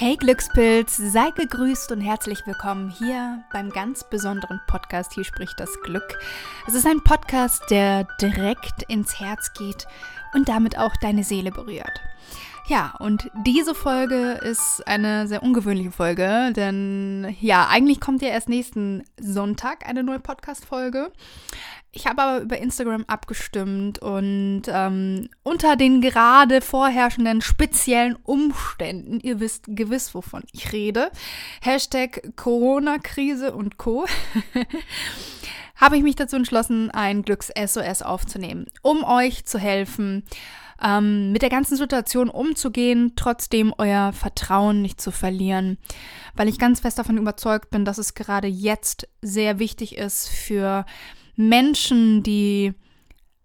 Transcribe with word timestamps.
Hey 0.00 0.16
Glückspilz, 0.16 0.96
sei 0.96 1.30
gegrüßt 1.30 1.92
und 1.92 2.00
herzlich 2.00 2.46
willkommen 2.46 2.88
hier 2.88 3.44
beim 3.52 3.68
ganz 3.68 4.02
besonderen 4.02 4.58
Podcast 4.66 5.12
Hier 5.12 5.24
spricht 5.24 5.60
das 5.60 5.78
Glück. 5.82 6.18
Es 6.66 6.72
ist 6.72 6.86
ein 6.86 7.04
Podcast, 7.04 7.64
der 7.68 8.08
direkt 8.18 8.84
ins 8.88 9.20
Herz 9.20 9.52
geht 9.52 9.86
und 10.32 10.48
damit 10.48 10.78
auch 10.78 10.96
deine 11.02 11.22
Seele 11.22 11.50
berührt. 11.50 12.00
Ja, 12.70 12.94
und 13.00 13.32
diese 13.44 13.74
Folge 13.74 14.38
ist 14.44 14.86
eine 14.86 15.26
sehr 15.26 15.42
ungewöhnliche 15.42 15.90
Folge, 15.90 16.52
denn 16.54 17.34
ja, 17.40 17.66
eigentlich 17.66 17.98
kommt 17.98 18.22
ja 18.22 18.28
erst 18.28 18.48
nächsten 18.48 19.02
Sonntag 19.20 19.88
eine 19.88 20.04
neue 20.04 20.20
Podcast-Folge. 20.20 21.10
Ich 21.90 22.06
habe 22.06 22.22
aber 22.22 22.40
über 22.42 22.58
Instagram 22.58 23.06
abgestimmt 23.08 23.98
und 23.98 24.62
ähm, 24.68 25.30
unter 25.42 25.74
den 25.74 26.00
gerade 26.00 26.60
vorherrschenden 26.60 27.40
speziellen 27.40 28.14
Umständen, 28.22 29.18
ihr 29.18 29.40
wisst 29.40 29.64
gewiss, 29.66 30.14
wovon 30.14 30.44
ich 30.52 30.70
rede, 30.70 31.10
Hashtag 31.62 32.36
Corona-Krise 32.36 33.52
und 33.52 33.78
Co., 33.78 34.06
habe 35.74 35.96
ich 35.96 36.04
mich 36.04 36.14
dazu 36.14 36.36
entschlossen, 36.36 36.92
ein 36.92 37.22
Glücks-SOS 37.22 38.02
aufzunehmen, 38.02 38.66
um 38.82 39.02
euch 39.02 39.44
zu 39.46 39.58
helfen, 39.58 40.22
ähm, 40.82 41.32
mit 41.32 41.42
der 41.42 41.50
ganzen 41.50 41.76
Situation 41.76 42.28
umzugehen, 42.28 43.12
trotzdem 43.16 43.74
euer 43.78 44.12
Vertrauen 44.12 44.82
nicht 44.82 45.00
zu 45.00 45.10
verlieren. 45.10 45.78
Weil 46.34 46.48
ich 46.48 46.58
ganz 46.58 46.80
fest 46.80 46.98
davon 46.98 47.18
überzeugt 47.18 47.70
bin, 47.70 47.84
dass 47.84 47.98
es 47.98 48.14
gerade 48.14 48.48
jetzt 48.48 49.08
sehr 49.22 49.58
wichtig 49.58 49.96
ist 49.96 50.28
für 50.28 50.84
Menschen, 51.36 52.22
die 52.22 52.74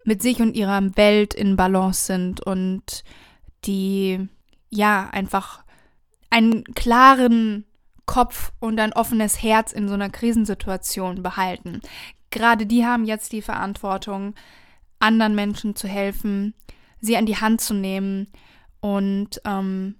mit 0.04 0.22
sich 0.22 0.40
und 0.40 0.56
ihrer 0.56 0.96
Welt 0.96 1.34
in 1.34 1.56
Balance 1.56 2.06
sind 2.06 2.40
und 2.40 3.02
die 3.64 4.28
ja 4.70 5.08
einfach 5.10 5.64
einen 6.30 6.64
klaren 6.64 7.64
Kopf 8.06 8.52
und 8.60 8.78
ein 8.78 8.92
offenes 8.92 9.42
Herz 9.42 9.72
in 9.72 9.88
so 9.88 9.94
einer 9.94 10.10
Krisensituation 10.10 11.22
behalten. 11.22 11.80
Gerade 12.30 12.66
die 12.66 12.86
haben 12.86 13.04
jetzt 13.04 13.32
die 13.32 13.42
Verantwortung, 13.42 14.34
anderen 15.00 15.34
Menschen 15.34 15.74
zu 15.74 15.88
helfen, 15.88 16.54
sie 17.06 17.16
an 17.16 17.26
die 17.26 17.38
Hand 17.38 17.60
zu 17.60 17.72
nehmen 17.72 18.28
und 18.80 19.40
ähm, 19.44 19.96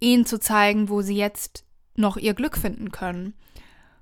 ihnen 0.00 0.26
zu 0.26 0.40
zeigen, 0.40 0.88
wo 0.88 1.02
sie 1.02 1.16
jetzt 1.16 1.64
noch 1.94 2.16
ihr 2.16 2.34
Glück 2.34 2.56
finden 2.56 2.90
können. 2.90 3.34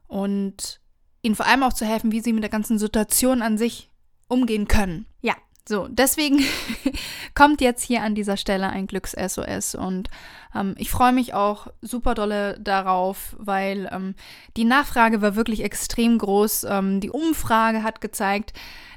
Und 0.09 0.81
ihnen 1.23 1.37
vor 1.37 1.47
allem 1.47 1.63
auch 1.63 1.73
zu 1.73 1.85
helfen, 1.85 2.13
wie 2.13 2.21
sie 2.21 2.33
mit 2.33 2.43
der 2.43 2.51
ganzen 2.51 2.79
Situation 2.79 3.43
an 3.43 3.59
sich 3.59 3.91
umgehen 4.29 4.67
können. 4.67 5.07
Ja, 5.21 5.35
so, 5.69 5.87
deswegen 5.89 6.41
kommt 7.35 7.61
jetzt 7.61 7.85
hier 7.85 8.03
an 8.03 8.15
dieser 8.15 8.37
Stelle 8.37 8.69
ein 8.69 8.89
Glücks-SOS 8.89 9.77
und 9.77 10.11
ähm, 10.55 10.75
ich 10.77 10.91
freue 10.91 11.13
mich 11.13 11.35
auch 11.35 11.69
super 11.81 12.15
dolle 12.15 12.59
darauf, 12.59 13.37
weil 13.39 13.89
ähm, 13.93 14.15
die 14.57 14.65
Nachfrage 14.65 15.23
war 15.23 15.37
wirklich 15.37 15.63
extrem 15.63 16.19
groß. 16.19 16.65
Ähm, 16.65 17.01
die 17.01 17.11
Umfrage 17.11 17.85
hat 17.85 18.01
gezeigt, 18.01 18.53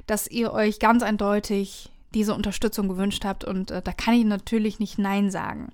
dass 0.06 0.26
ihr 0.26 0.52
euch 0.52 0.80
ganz 0.80 1.04
eindeutig 1.04 1.90
diese 2.16 2.34
Unterstützung 2.34 2.88
gewünscht 2.88 3.24
habt 3.24 3.44
und 3.44 3.70
äh, 3.70 3.82
da 3.82 3.92
kann 3.92 4.14
ich 4.14 4.24
natürlich 4.24 4.80
nicht 4.80 4.98
Nein 4.98 5.30
sagen. 5.30 5.72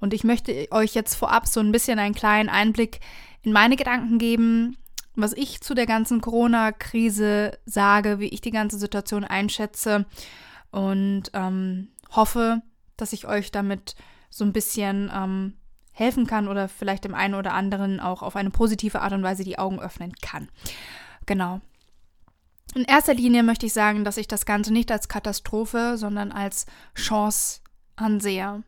Und 0.00 0.12
ich 0.12 0.24
möchte 0.24 0.66
euch 0.72 0.94
jetzt 0.94 1.14
vorab 1.14 1.46
so 1.46 1.60
ein 1.60 1.72
bisschen 1.72 1.98
einen 1.98 2.14
kleinen 2.14 2.48
Einblick 2.48 3.00
in 3.42 3.52
meine 3.52 3.76
Gedanken 3.76 4.18
geben, 4.18 4.76
was 5.14 5.32
ich 5.32 5.60
zu 5.60 5.74
der 5.74 5.86
ganzen 5.86 6.20
Corona-Krise 6.20 7.56
sage, 7.64 8.18
wie 8.18 8.28
ich 8.28 8.40
die 8.40 8.50
ganze 8.50 8.78
Situation 8.78 9.24
einschätze 9.24 10.04
und 10.70 11.30
ähm, 11.32 11.88
hoffe, 12.10 12.60
dass 12.96 13.12
ich 13.12 13.26
euch 13.26 13.52
damit 13.52 13.94
so 14.28 14.44
ein 14.44 14.52
bisschen 14.52 15.10
ähm, 15.14 15.54
helfen 15.92 16.26
kann 16.26 16.48
oder 16.48 16.68
vielleicht 16.68 17.04
dem 17.04 17.14
einen 17.14 17.34
oder 17.34 17.54
anderen 17.54 18.00
auch 18.00 18.22
auf 18.22 18.36
eine 18.36 18.50
positive 18.50 19.00
Art 19.00 19.12
und 19.12 19.22
Weise 19.22 19.44
die 19.44 19.58
Augen 19.58 19.80
öffnen 19.80 20.12
kann. 20.20 20.48
Genau. 21.24 21.60
In 22.76 22.84
erster 22.84 23.14
Linie 23.14 23.42
möchte 23.42 23.64
ich 23.64 23.72
sagen, 23.72 24.04
dass 24.04 24.18
ich 24.18 24.28
das 24.28 24.44
Ganze 24.44 24.70
nicht 24.70 24.92
als 24.92 25.08
Katastrophe, 25.08 25.96
sondern 25.96 26.30
als 26.30 26.66
Chance 26.94 27.60
ansehe. 27.96 28.64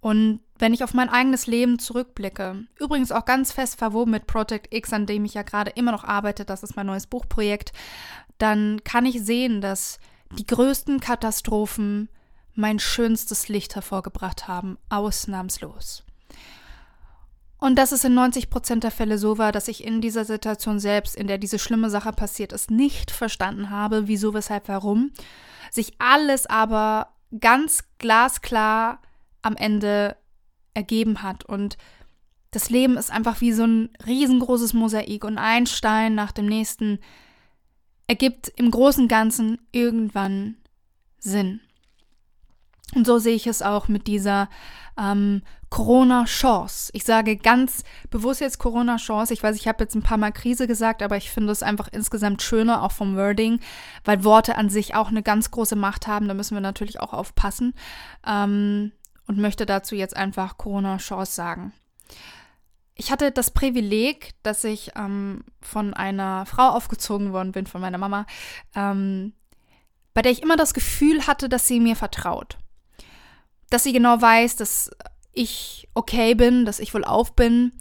Und 0.00 0.40
wenn 0.58 0.72
ich 0.72 0.82
auf 0.82 0.94
mein 0.94 1.10
eigenes 1.10 1.46
Leben 1.46 1.78
zurückblicke, 1.78 2.64
übrigens 2.78 3.12
auch 3.12 3.26
ganz 3.26 3.52
fest 3.52 3.78
verwoben 3.78 4.12
mit 4.12 4.26
Project 4.26 4.72
X, 4.72 4.94
an 4.94 5.04
dem 5.04 5.26
ich 5.26 5.34
ja 5.34 5.42
gerade 5.42 5.72
immer 5.72 5.92
noch 5.92 6.04
arbeite, 6.04 6.46
das 6.46 6.62
ist 6.62 6.74
mein 6.74 6.86
neues 6.86 7.06
Buchprojekt, 7.06 7.74
dann 8.38 8.82
kann 8.82 9.04
ich 9.04 9.22
sehen, 9.22 9.60
dass 9.60 9.98
die 10.38 10.46
größten 10.46 11.00
Katastrophen 11.00 12.08
mein 12.54 12.78
schönstes 12.78 13.48
Licht 13.48 13.74
hervorgebracht 13.74 14.48
haben, 14.48 14.78
ausnahmslos. 14.88 16.02
Und 17.58 17.76
dass 17.76 17.92
es 17.92 18.04
in 18.04 18.14
90 18.14 18.50
Prozent 18.50 18.84
der 18.84 18.92
Fälle 18.92 19.18
so 19.18 19.36
war, 19.36 19.50
dass 19.50 19.68
ich 19.68 19.84
in 19.84 20.00
dieser 20.00 20.24
Situation 20.24 20.78
selbst, 20.78 21.16
in 21.16 21.26
der 21.26 21.38
diese 21.38 21.58
schlimme 21.58 21.90
Sache 21.90 22.12
passiert 22.12 22.52
ist, 22.52 22.70
nicht 22.70 23.10
verstanden 23.10 23.70
habe, 23.70 24.06
wieso, 24.06 24.32
weshalb, 24.32 24.68
warum, 24.68 25.10
sich 25.70 25.94
alles 25.98 26.46
aber 26.46 27.14
ganz 27.40 27.84
glasklar 27.98 29.00
am 29.42 29.56
Ende 29.56 30.16
ergeben 30.74 31.22
hat. 31.22 31.44
Und 31.44 31.76
das 32.52 32.70
Leben 32.70 32.96
ist 32.96 33.10
einfach 33.10 33.40
wie 33.40 33.52
so 33.52 33.64
ein 33.64 33.90
riesengroßes 34.06 34.72
Mosaik 34.72 35.24
und 35.24 35.36
ein 35.36 35.66
Stein 35.66 36.14
nach 36.14 36.32
dem 36.32 36.46
nächsten 36.46 37.00
ergibt 38.06 38.48
im 38.56 38.70
großen 38.70 39.08
Ganzen 39.08 39.58
irgendwann 39.72 40.56
Sinn. 41.18 41.60
Und 42.94 43.06
so 43.06 43.18
sehe 43.18 43.34
ich 43.34 43.46
es 43.46 43.60
auch 43.60 43.88
mit 43.88 44.06
dieser 44.06 44.48
ähm, 44.98 45.42
Corona-Chance. 45.70 46.90
Ich 46.94 47.04
sage 47.04 47.36
ganz 47.36 47.84
bewusst 48.10 48.40
jetzt 48.40 48.58
Corona-Chance. 48.58 49.34
Ich 49.34 49.42
weiß, 49.42 49.56
ich 49.56 49.68
habe 49.68 49.84
jetzt 49.84 49.94
ein 49.94 50.02
paar 50.02 50.18
Mal 50.18 50.32
Krise 50.32 50.66
gesagt, 50.66 51.02
aber 51.02 51.16
ich 51.16 51.30
finde 51.30 51.52
es 51.52 51.62
einfach 51.62 51.88
insgesamt 51.92 52.42
schöner, 52.42 52.82
auch 52.82 52.92
vom 52.92 53.16
Wording, 53.16 53.60
weil 54.04 54.24
Worte 54.24 54.56
an 54.56 54.70
sich 54.70 54.94
auch 54.94 55.08
eine 55.08 55.22
ganz 55.22 55.50
große 55.50 55.76
Macht 55.76 56.06
haben. 56.06 56.28
Da 56.28 56.34
müssen 56.34 56.54
wir 56.54 56.60
natürlich 56.60 57.00
auch 57.00 57.12
aufpassen. 57.12 57.74
Ähm, 58.26 58.92
und 59.28 59.38
möchte 59.38 59.66
dazu 59.66 59.94
jetzt 59.94 60.16
einfach 60.16 60.56
Corona-Chance 60.56 61.32
sagen. 61.32 61.72
Ich 62.94 63.12
hatte 63.12 63.30
das 63.30 63.52
Privileg, 63.52 64.32
dass 64.42 64.64
ich 64.64 64.92
ähm, 64.96 65.44
von 65.60 65.94
einer 65.94 66.46
Frau 66.46 66.70
aufgezogen 66.70 67.32
worden 67.32 67.52
bin, 67.52 67.66
von 67.66 67.80
meiner 67.80 67.98
Mama, 67.98 68.26
ähm, 68.74 69.34
bei 70.14 70.22
der 70.22 70.32
ich 70.32 70.42
immer 70.42 70.56
das 70.56 70.74
Gefühl 70.74 71.26
hatte, 71.28 71.48
dass 71.48 71.68
sie 71.68 71.78
mir 71.78 71.94
vertraut. 71.94 72.58
Dass 73.70 73.82
sie 73.84 73.92
genau 73.92 74.20
weiß, 74.20 74.56
dass 74.56 74.90
ich 75.32 75.88
okay 75.94 76.34
bin, 76.34 76.64
dass 76.64 76.80
ich 76.80 76.94
wohl 76.94 77.04
auf 77.04 77.34
bin, 77.34 77.72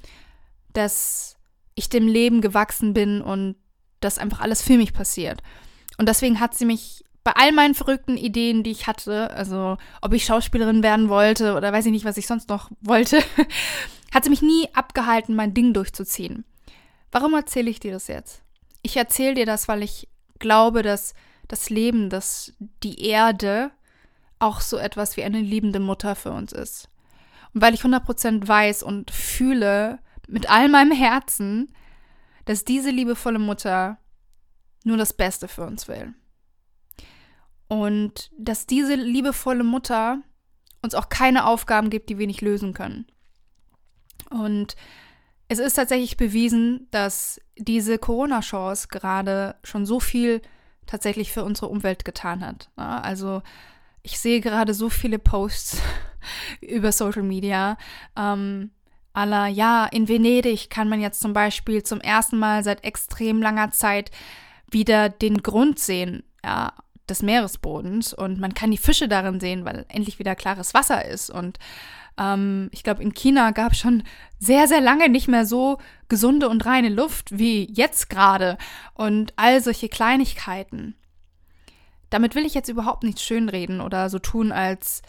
dass 0.74 1.38
ich 1.76 1.90
dem 1.90 2.08
Leben 2.08 2.42
gewachsen 2.42 2.94
bin 2.94 3.22
und 3.22 3.56
dass 4.00 4.18
einfach 4.18 4.42
alles 4.42 4.62
für 4.62 4.78
mich 4.78 4.94
passiert. 4.94 5.42
Und 5.98 6.08
deswegen 6.08 6.40
hat 6.40 6.56
sie 6.56 6.66
mich 6.66 7.04
bei 7.24 7.32
all 7.36 7.52
meinen 7.52 7.76
verrückten 7.76 8.16
Ideen, 8.16 8.64
die 8.64 8.72
ich 8.72 8.88
hatte, 8.88 9.32
also 9.32 9.78
ob 10.02 10.14
ich 10.14 10.26
Schauspielerin 10.26 10.82
werden 10.82 11.10
wollte 11.10 11.56
oder 11.56 11.74
weiß 11.74 11.86
ich 11.86 11.92
nicht, 11.92 12.06
was 12.06 12.18
ich 12.18 12.28
sonst 12.28 12.48
noch 12.48 12.72
wollte, 12.80 13.22
hat 14.14 14.24
sie 14.24 14.30
mich 14.30 14.42
nie 14.42 14.70
abgehalten, 14.74 15.36
mein 15.36 15.54
Ding 15.54 15.74
durchzuziehen. 15.74 16.46
Warum 17.12 17.34
erzähle 17.34 17.70
ich 17.70 17.80
dir 17.80 17.92
das 17.92 18.08
jetzt? 18.08 18.44
Ich 18.82 18.96
erzähle 18.96 19.34
dir 19.34 19.46
das, 19.46 19.68
weil 19.68 19.84
ich 19.84 20.08
glaube, 20.40 20.84
dass 20.84 21.16
das 21.48 21.70
Leben, 21.70 22.10
dass 22.10 22.54
die 22.84 23.06
Erde 23.06 23.72
auch 24.40 24.62
so 24.62 24.78
etwas 24.78 25.18
wie 25.18 25.24
eine 25.24 25.42
liebende 25.42 25.80
Mutter 25.80 26.16
für 26.16 26.32
uns 26.32 26.52
ist. 26.52 26.90
Und 27.54 27.62
weil 27.62 27.74
ich 27.74 27.82
100% 27.82 28.48
weiß 28.48 28.84
und 28.84 29.12
fühle 29.12 30.00
mit 30.28 30.50
all 30.50 30.70
meinem 30.70 30.92
Herzen, 30.92 31.74
dass 32.46 32.66
diese 32.66 32.92
liebevolle 32.92 33.40
Mutter 33.40 33.98
nur 34.84 34.98
das 34.98 35.14
Beste 35.14 35.48
für 35.48 35.66
uns 35.66 35.88
will. 35.88 36.14
Und 37.68 38.32
dass 38.38 38.68
diese 38.68 38.96
liebevolle 38.96 39.64
Mutter 39.64 40.22
uns 40.82 40.96
auch 40.96 41.10
keine 41.10 41.46
Aufgaben 41.46 41.90
gibt, 41.90 42.10
die 42.10 42.18
wir 42.18 42.28
nicht 42.28 42.42
lösen 42.42 42.74
können. 42.74 43.08
Und 44.30 44.76
es 45.50 45.60
ist 45.60 45.74
tatsächlich 45.74 46.18
bewiesen, 46.18 46.88
dass 46.92 47.42
diese 47.58 47.98
Corona-Chance 47.98 48.90
gerade 48.90 49.56
schon 49.64 49.86
so 49.86 50.00
viel 50.00 50.42
tatsächlich 50.86 51.32
für 51.32 51.44
unsere 51.44 51.68
Umwelt 51.68 52.06
getan 52.06 52.46
hat. 52.46 52.70
Also 52.76 53.42
ich 54.08 54.20
sehe 54.20 54.40
gerade 54.40 54.74
so 54.74 54.90
viele 54.90 55.20
Posts 55.20 55.82
über 56.62 56.94
Social 56.94 57.24
Media. 57.24 57.78
Ähm, 58.16 58.72
aller, 59.12 59.48
ja, 59.48 59.86
in 59.86 60.08
Venedig 60.08 60.70
kann 60.70 60.88
man 60.88 61.02
jetzt 61.02 61.20
zum 61.20 61.34
Beispiel 61.34 61.84
zum 61.84 62.00
ersten 62.00 62.40
Mal 62.40 62.64
seit 62.64 62.86
extrem 62.86 63.42
langer 63.42 63.72
Zeit 63.72 64.12
wieder 64.72 65.10
den 65.10 65.44
Grund 65.44 65.80
sehen, 65.80 66.24
ja, 66.44 66.72
des 67.10 67.22
Meeresbodens 67.22 68.14
und 68.14 68.40
man 68.40 68.54
kann 68.54 68.72
die 68.72 68.78
Fische 68.78 69.10
darin 69.10 69.42
sehen, 69.42 69.66
weil 69.66 69.86
endlich 69.90 70.20
wieder 70.20 70.36
klares 70.36 70.74
Wasser 70.74 71.04
ist 71.06 71.30
und 71.30 71.58
ähm, 72.18 72.70
ich 72.72 72.84
glaube, 72.84 73.04
in 73.04 73.14
China 73.14 73.52
gab 73.52 73.74
es 73.74 73.80
schon 73.80 74.04
sehr, 74.40 74.68
sehr 74.68 74.82
lange 74.82 75.10
nicht 75.10 75.28
mehr 75.28 75.46
so 75.46 75.80
gesunde 76.08 76.48
und 76.48 76.66
reine 76.66 76.90
Luft 76.90 77.38
wie 77.38 77.70
jetzt 77.74 78.10
gerade 78.10 78.58
und 78.94 79.34
all 79.36 79.62
solche 79.62 79.90
Kleinigkeiten. 79.90 80.96
Damit 82.10 82.36
will 82.36 82.46
ich 82.46 82.54
jetzt 82.54 82.70
überhaupt 82.70 83.04
nicht 83.04 83.20
schönreden 83.20 83.82
oder 83.82 84.10
so 84.10 84.20
tun, 84.20 84.52
als 84.52 85.02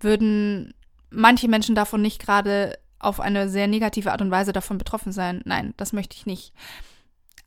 würden 0.00 0.74
manche 1.10 1.48
Menschen 1.48 1.74
davon 1.74 2.02
nicht 2.02 2.20
gerade 2.20 2.78
auf 2.98 3.20
eine 3.20 3.48
sehr 3.48 3.66
negative 3.66 4.12
Art 4.12 4.22
und 4.22 4.30
Weise 4.30 4.52
davon 4.52 4.78
betroffen 4.78 5.12
sein. 5.12 5.42
Nein, 5.44 5.74
das 5.76 5.92
möchte 5.92 6.16
ich 6.16 6.26
nicht. 6.26 6.52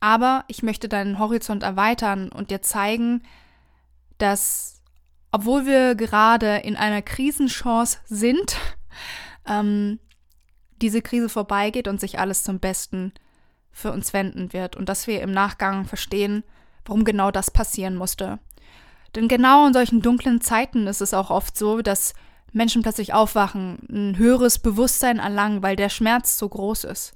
Aber 0.00 0.44
ich 0.48 0.62
möchte 0.62 0.88
deinen 0.88 1.18
Horizont 1.18 1.62
erweitern 1.62 2.30
und 2.30 2.50
dir 2.50 2.62
zeigen, 2.62 3.22
dass 4.18 4.80
obwohl 5.32 5.66
wir 5.66 5.94
gerade 5.94 6.56
in 6.56 6.76
einer 6.76 7.02
Krisenchance 7.02 7.98
sind, 8.06 8.56
ähm, 9.46 10.00
diese 10.80 11.02
Krise 11.02 11.28
vorbeigeht 11.28 11.88
und 11.88 12.00
sich 12.00 12.18
alles 12.18 12.42
zum 12.42 12.58
Besten 12.58 13.12
für 13.70 13.92
uns 13.92 14.12
wenden 14.12 14.52
wird 14.52 14.76
und 14.76 14.88
dass 14.88 15.06
wir 15.06 15.20
im 15.20 15.30
Nachgang 15.30 15.84
verstehen, 15.84 16.42
warum 16.84 17.04
genau 17.04 17.30
das 17.30 17.50
passieren 17.50 17.94
musste. 17.94 18.38
Denn 19.14 19.28
genau 19.28 19.66
in 19.66 19.72
solchen 19.72 20.02
dunklen 20.02 20.40
Zeiten 20.40 20.86
ist 20.86 21.00
es 21.00 21.14
auch 21.14 21.30
oft 21.30 21.56
so, 21.56 21.82
dass 21.82 22.14
Menschen 22.52 22.82
plötzlich 22.82 23.12
aufwachen, 23.12 23.78
ein 23.88 24.18
höheres 24.18 24.58
Bewusstsein 24.58 25.18
erlangen, 25.18 25.62
weil 25.62 25.76
der 25.76 25.88
Schmerz 25.88 26.38
so 26.38 26.48
groß 26.48 26.84
ist. 26.84 27.14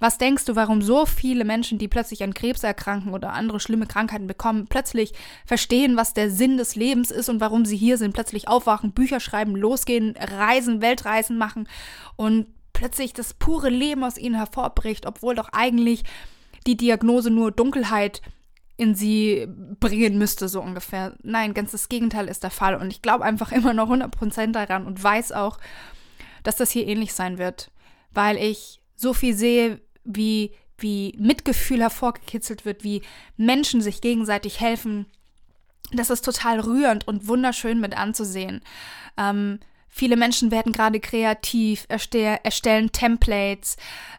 Was 0.00 0.18
denkst 0.18 0.44
du, 0.44 0.56
warum 0.56 0.82
so 0.82 1.06
viele 1.06 1.44
Menschen, 1.44 1.78
die 1.78 1.88
plötzlich 1.88 2.22
an 2.24 2.34
Krebs 2.34 2.64
erkranken 2.64 3.14
oder 3.14 3.32
andere 3.32 3.60
schlimme 3.60 3.86
Krankheiten 3.86 4.26
bekommen, 4.26 4.66
plötzlich 4.68 5.12
verstehen, 5.46 5.96
was 5.96 6.14
der 6.14 6.30
Sinn 6.30 6.56
des 6.56 6.74
Lebens 6.74 7.10
ist 7.10 7.28
und 7.28 7.40
warum 7.40 7.64
sie 7.64 7.76
hier 7.76 7.96
sind, 7.96 8.12
plötzlich 8.12 8.48
aufwachen, 8.48 8.92
Bücher 8.92 9.20
schreiben, 9.20 9.54
losgehen, 9.54 10.14
reisen, 10.18 10.82
Weltreisen 10.82 11.38
machen 11.38 11.68
und 12.16 12.46
plötzlich 12.72 13.12
das 13.12 13.34
pure 13.34 13.70
Leben 13.70 14.02
aus 14.02 14.18
ihnen 14.18 14.34
hervorbricht, 14.34 15.06
obwohl 15.06 15.36
doch 15.36 15.50
eigentlich 15.52 16.02
die 16.66 16.76
Diagnose 16.76 17.30
nur 17.30 17.52
Dunkelheit 17.52 18.20
in 18.76 18.94
sie 18.94 19.46
bringen 19.80 20.18
müsste, 20.18 20.48
so 20.48 20.60
ungefähr. 20.60 21.14
Nein, 21.22 21.54
ganz 21.54 21.70
das 21.70 21.88
Gegenteil 21.88 22.28
ist 22.28 22.42
der 22.42 22.50
Fall. 22.50 22.74
Und 22.74 22.90
ich 22.90 23.02
glaube 23.02 23.24
einfach 23.24 23.52
immer 23.52 23.72
noch 23.72 23.90
100% 23.90 24.52
daran 24.52 24.86
und 24.86 25.02
weiß 25.02 25.32
auch, 25.32 25.58
dass 26.42 26.56
das 26.56 26.70
hier 26.70 26.86
ähnlich 26.86 27.14
sein 27.14 27.38
wird, 27.38 27.70
weil 28.12 28.36
ich 28.36 28.80
so 28.96 29.14
viel 29.14 29.34
sehe, 29.34 29.80
wie, 30.04 30.52
wie 30.78 31.14
Mitgefühl 31.18 31.80
hervorgekitzelt 31.80 32.64
wird, 32.64 32.84
wie 32.84 33.02
Menschen 33.36 33.80
sich 33.80 34.00
gegenseitig 34.00 34.60
helfen. 34.60 35.06
Das 35.92 36.10
ist 36.10 36.24
total 36.24 36.60
rührend 36.60 37.06
und 37.06 37.28
wunderschön 37.28 37.80
mit 37.80 37.96
anzusehen. 37.96 38.60
Ähm, 39.16 39.60
Viele 39.96 40.16
Menschen 40.16 40.50
werden 40.50 40.72
gerade 40.72 40.98
kreativ, 40.98 41.86
erstell, 41.88 42.40
erstellen 42.42 42.90
Templates, 42.90 43.76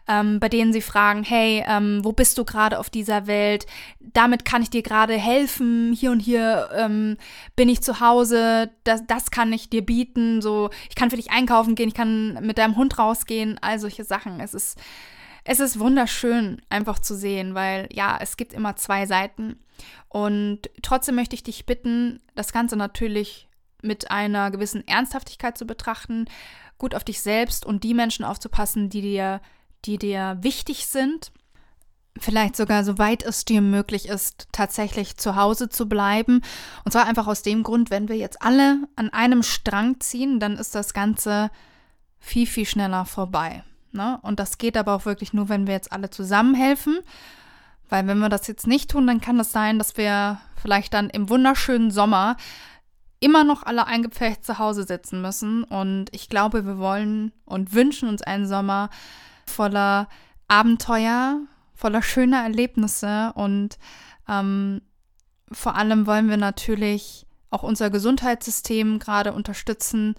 ähm, 0.08 0.40
bei 0.40 0.48
denen 0.48 0.72
sie 0.72 0.80
fragen, 0.80 1.22
hey, 1.22 1.62
ähm, 1.68 2.02
wo 2.02 2.12
bist 2.12 2.38
du 2.38 2.46
gerade 2.46 2.78
auf 2.78 2.88
dieser 2.88 3.26
Welt? 3.26 3.66
Damit 4.00 4.46
kann 4.46 4.62
ich 4.62 4.70
dir 4.70 4.80
gerade 4.80 5.12
helfen. 5.12 5.92
Hier 5.92 6.12
und 6.12 6.20
hier 6.20 6.70
ähm, 6.74 7.18
bin 7.56 7.68
ich 7.68 7.82
zu 7.82 8.00
Hause. 8.00 8.70
Das, 8.84 9.06
das 9.06 9.30
kann 9.30 9.52
ich 9.52 9.68
dir 9.68 9.84
bieten. 9.84 10.40
So, 10.40 10.70
ich 10.88 10.94
kann 10.94 11.10
für 11.10 11.16
dich 11.16 11.30
einkaufen 11.30 11.74
gehen. 11.74 11.88
Ich 11.88 11.94
kann 11.94 12.38
mit 12.40 12.56
deinem 12.56 12.76
Hund 12.76 12.98
rausgehen. 12.98 13.58
All 13.60 13.78
solche 13.78 14.04
Sachen. 14.04 14.40
Es 14.40 14.54
ist, 14.54 14.78
es 15.44 15.60
ist 15.60 15.78
wunderschön, 15.78 16.62
einfach 16.70 17.00
zu 17.00 17.14
sehen, 17.14 17.54
weil 17.54 17.86
ja, 17.92 18.16
es 18.18 18.38
gibt 18.38 18.54
immer 18.54 18.76
zwei 18.76 19.04
Seiten. 19.04 19.58
Und 20.08 20.70
trotzdem 20.80 21.16
möchte 21.16 21.34
ich 21.34 21.42
dich 21.42 21.66
bitten, 21.66 22.22
das 22.34 22.54
Ganze 22.54 22.76
natürlich 22.76 23.45
mit 23.82 24.10
einer 24.10 24.50
gewissen 24.50 24.86
Ernsthaftigkeit 24.86 25.56
zu 25.56 25.66
betrachten, 25.66 26.26
gut 26.78 26.94
auf 26.94 27.04
dich 27.04 27.20
selbst 27.20 27.64
und 27.64 27.84
die 27.84 27.94
Menschen 27.94 28.24
aufzupassen, 28.24 28.90
die 28.90 29.00
dir, 29.00 29.40
die 29.84 29.98
dir 29.98 30.38
wichtig 30.40 30.86
sind. 30.86 31.32
Vielleicht 32.18 32.56
sogar, 32.56 32.82
soweit 32.82 33.22
es 33.22 33.44
dir 33.44 33.60
möglich 33.60 34.08
ist, 34.08 34.48
tatsächlich 34.52 35.18
zu 35.18 35.36
Hause 35.36 35.68
zu 35.68 35.86
bleiben. 35.86 36.40
Und 36.84 36.92
zwar 36.92 37.06
einfach 37.06 37.26
aus 37.26 37.42
dem 37.42 37.62
Grund, 37.62 37.90
wenn 37.90 38.08
wir 38.08 38.16
jetzt 38.16 38.40
alle 38.40 38.88
an 38.96 39.10
einem 39.10 39.42
Strang 39.42 40.00
ziehen, 40.00 40.40
dann 40.40 40.56
ist 40.56 40.74
das 40.74 40.94
Ganze 40.94 41.50
viel, 42.18 42.46
viel 42.46 42.64
schneller 42.64 43.04
vorbei. 43.04 43.64
Ne? 43.92 44.18
Und 44.22 44.40
das 44.40 44.58
geht 44.58 44.76
aber 44.76 44.94
auch 44.94 45.04
wirklich 45.04 45.34
nur, 45.34 45.48
wenn 45.48 45.66
wir 45.66 45.74
jetzt 45.74 45.92
alle 45.92 46.08
zusammenhelfen. 46.08 47.00
Weil 47.88 48.06
wenn 48.06 48.18
wir 48.18 48.28
das 48.28 48.46
jetzt 48.46 48.66
nicht 48.66 48.90
tun, 48.90 49.06
dann 49.06 49.20
kann 49.20 49.38
es 49.38 49.52
sein, 49.52 49.78
dass 49.78 49.96
wir 49.96 50.40
vielleicht 50.60 50.94
dann 50.94 51.10
im 51.10 51.28
wunderschönen 51.28 51.90
Sommer 51.90 52.36
immer 53.20 53.44
noch 53.44 53.62
alle 53.62 53.86
eingepfercht 53.86 54.44
zu 54.44 54.58
Hause 54.58 54.84
sitzen 54.84 55.22
müssen. 55.22 55.64
Und 55.64 56.06
ich 56.12 56.28
glaube, 56.28 56.66
wir 56.66 56.78
wollen 56.78 57.32
und 57.44 57.72
wünschen 57.72 58.08
uns 58.08 58.22
einen 58.22 58.46
Sommer 58.46 58.90
voller 59.46 60.08
Abenteuer, 60.48 61.40
voller 61.74 62.02
schöner 62.02 62.42
Erlebnisse 62.42 63.32
und 63.34 63.78
ähm, 64.28 64.80
vor 65.52 65.76
allem 65.76 66.06
wollen 66.06 66.28
wir 66.28 66.36
natürlich 66.36 67.26
auch 67.50 67.62
unser 67.62 67.90
Gesundheitssystem 67.90 68.98
gerade 68.98 69.32
unterstützen. 69.32 70.14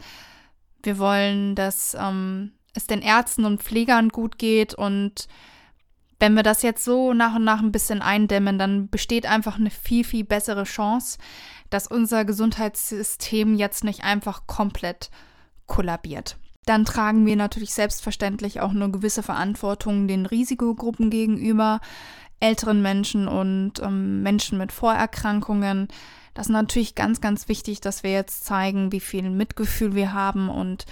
Wir 0.84 0.98
wollen, 0.98 1.56
dass 1.56 1.96
ähm, 2.00 2.54
es 2.74 2.88
den 2.88 3.02
Ärzten 3.02 3.46
und 3.46 3.62
Pflegern 3.62 4.10
gut 4.10 4.38
geht 4.38 4.74
und 4.74 5.28
wenn 6.20 6.34
wir 6.34 6.44
das 6.44 6.64
jetzt 6.64 6.84
so 6.84 7.14
nach 7.14 7.36
und 7.36 7.44
nach 7.44 7.62
ein 7.62 7.72
bisschen 7.72 8.02
eindämmen, 8.02 8.58
dann 8.58 8.90
besteht 8.90 9.28
einfach 9.28 9.58
eine 9.58 9.70
viel, 9.70 10.04
viel 10.04 10.24
bessere 10.24 10.64
Chance, 10.64 11.20
dass 11.70 11.88
unser 11.88 12.26
Gesundheitssystem 12.26 13.56
jetzt 13.56 13.84
nicht 13.84 14.04
einfach 14.04 14.48
komplett 14.48 15.10
kollabiert. 15.66 16.38
Dann 16.66 16.86
tragen 16.86 17.26
wir 17.26 17.36
natürlich 17.36 17.74
selbstverständlich 17.74 18.60
auch 18.60 18.72
eine 18.72 18.92
gewisse 18.92 19.24
Verantwortung 19.24 20.08
den 20.08 20.26
Risikogruppen 20.26 21.10
gegenüber, 21.10 21.80
älteren 22.40 22.82
Menschen 22.82 23.28
und 23.28 23.80
ähm, 23.82 24.22
Menschen 24.22 24.58
mit 24.58 24.72
Vorerkrankungen. 24.72 25.88
Das 26.34 26.48
ist 26.48 26.52
natürlich 26.52 26.94
ganz, 26.94 27.22
ganz 27.22 27.48
wichtig, 27.48 27.82
dass 27.82 28.04
wir 28.04 28.12
jetzt 28.12 28.46
zeigen, 28.46 28.92
wie 28.92 29.00
viel 29.00 29.30
Mitgefühl 29.30 29.96
wir 29.96 30.14
haben 30.14 30.50
und 30.50 30.86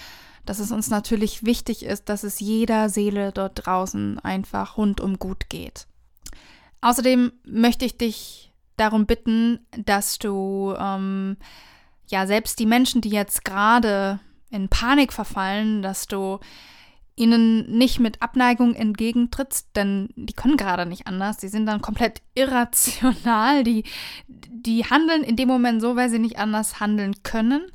dass 0.46 0.60
es 0.60 0.72
uns 0.72 0.90
natürlich 0.90 1.46
wichtig 1.46 1.84
ist, 1.84 2.10
dass 2.10 2.24
es 2.24 2.40
jeder 2.40 2.90
Seele 2.90 3.32
dort 3.32 3.66
draußen 3.66 4.20
einfach 4.20 4.78
rundum 4.78 5.20
gut 5.20 5.50
geht. 5.50 5.88
Außerdem 6.82 7.32
möchte 7.44 7.86
ich 7.86 7.98
dich 7.98 8.54
darum 8.78 9.06
bitten, 9.06 9.60
dass 9.78 10.18
du 10.20 10.74
ähm, 10.78 11.38
ja 12.08 12.28
selbst 12.28 12.60
die 12.60 12.66
Menschen, 12.66 13.02
die 13.02 13.10
jetzt 13.10 13.46
gerade 13.46 14.20
in 14.50 14.70
Panik 14.70 15.14
verfallen, 15.14 15.82
dass 15.82 16.08
du 16.08 16.40
ihnen 17.16 17.78
nicht 17.78 18.00
mit 18.00 18.22
Abneigung 18.22 18.76
entgegentrittst, 18.76 19.70
denn 19.76 20.10
die 20.16 20.34
können 20.34 20.58
gerade 20.58 20.86
nicht 20.86 21.08
anders. 21.08 21.38
Die 21.38 21.48
sind 21.48 21.66
dann 21.66 21.82
komplett 21.82 22.22
irrational. 22.36 23.64
Die, 23.64 23.84
die 24.28 24.86
handeln 24.86 25.24
in 25.24 25.36
dem 25.36 25.48
Moment 25.48 25.82
so, 25.82 25.96
weil 25.96 26.10
sie 26.10 26.20
nicht 26.20 26.38
anders 26.38 26.80
handeln 26.80 27.24
können. 27.24 27.66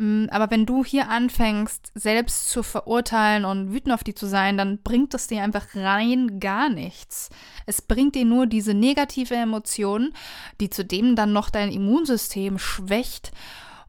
Mm, 0.00 0.28
aber 0.30 0.50
wenn 0.50 0.64
du 0.64 0.82
hier 0.82 1.10
anfängst, 1.10 1.92
selbst 1.94 2.48
zu 2.48 2.62
verurteilen 2.62 3.44
und 3.44 3.70
wütend 3.70 3.92
auf 3.92 4.02
die 4.02 4.14
zu 4.14 4.26
sein, 4.26 4.56
dann 4.56 4.78
bringt 4.78 5.12
es 5.12 5.26
dir 5.26 5.42
einfach 5.42 5.66
rein 5.74 6.40
gar 6.40 6.70
nichts. 6.70 7.28
Es 7.66 7.82
bringt 7.82 8.14
dir 8.14 8.24
nur 8.24 8.46
diese 8.46 8.72
negative 8.72 9.34
Emotion, 9.34 10.14
die 10.58 10.70
zudem 10.70 11.16
dann 11.16 11.34
noch 11.34 11.50
dein 11.50 11.70
Immunsystem 11.70 12.58
schwächt. 12.58 13.32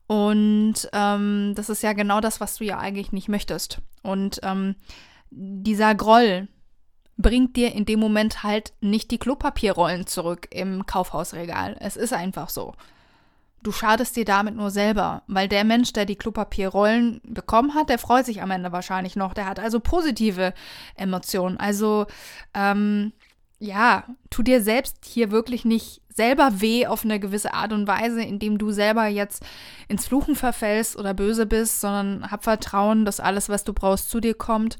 Und 0.05 0.89
ähm, 0.91 1.53
das 1.55 1.69
ist 1.69 1.81
ja 1.81 1.93
genau 1.93 2.19
das, 2.19 2.41
was 2.41 2.57
du 2.57 2.65
ja 2.65 2.77
eigentlich 2.77 3.13
nicht 3.13 3.29
möchtest. 3.29 3.79
Und 4.03 4.41
ähm, 4.43 4.75
dieser 5.29 5.95
Groll 5.95 6.49
bringt 7.17 7.55
dir 7.55 7.73
in 7.73 7.85
dem 7.85 8.01
Moment 8.01 8.43
halt 8.43 8.73
nicht 8.81 9.11
die 9.11 9.17
Klopapierrollen 9.17 10.07
zurück 10.07 10.49
im 10.51 10.85
Kaufhausregal. 10.85 11.77
Es 11.79 11.95
ist 11.95 12.11
einfach 12.11 12.49
so. 12.49 12.73
Du 13.63 13.71
schadest 13.71 14.15
dir 14.15 14.25
damit 14.25 14.55
nur 14.55 14.71
selber, 14.71 15.21
weil 15.27 15.47
der 15.47 15.63
Mensch, 15.63 15.93
der 15.93 16.05
die 16.05 16.15
Klopapierrollen 16.15 17.21
bekommen 17.23 17.75
hat, 17.75 17.89
der 17.89 17.99
freut 17.99 18.25
sich 18.25 18.41
am 18.41 18.49
Ende 18.49 18.71
wahrscheinlich 18.71 19.15
noch. 19.15 19.33
Der 19.33 19.45
hat 19.45 19.59
also 19.59 19.79
positive 19.79 20.53
Emotionen. 20.95 21.57
Also, 21.57 22.07
ähm, 22.55 23.13
ja, 23.59 24.05
tu 24.31 24.41
dir 24.41 24.63
selbst 24.63 25.05
hier 25.05 25.29
wirklich 25.29 25.65
nicht 25.65 26.01
selber 26.09 26.61
weh 26.61 26.87
auf 26.87 27.05
eine 27.05 27.19
gewisse 27.19 27.53
Art 27.53 27.71
und 27.71 27.87
Weise, 27.87 28.23
indem 28.23 28.57
du 28.57 28.71
selber 28.71 29.05
jetzt 29.05 29.43
ins 29.87 30.07
Fluchen 30.07 30.35
verfällst 30.35 30.97
oder 30.97 31.13
böse 31.13 31.45
bist, 31.45 31.79
sondern 31.81 32.31
hab 32.31 32.43
Vertrauen, 32.43 33.05
dass 33.05 33.19
alles, 33.19 33.49
was 33.49 33.63
du 33.63 33.73
brauchst, 33.73 34.09
zu 34.09 34.19
dir 34.19 34.33
kommt. 34.33 34.79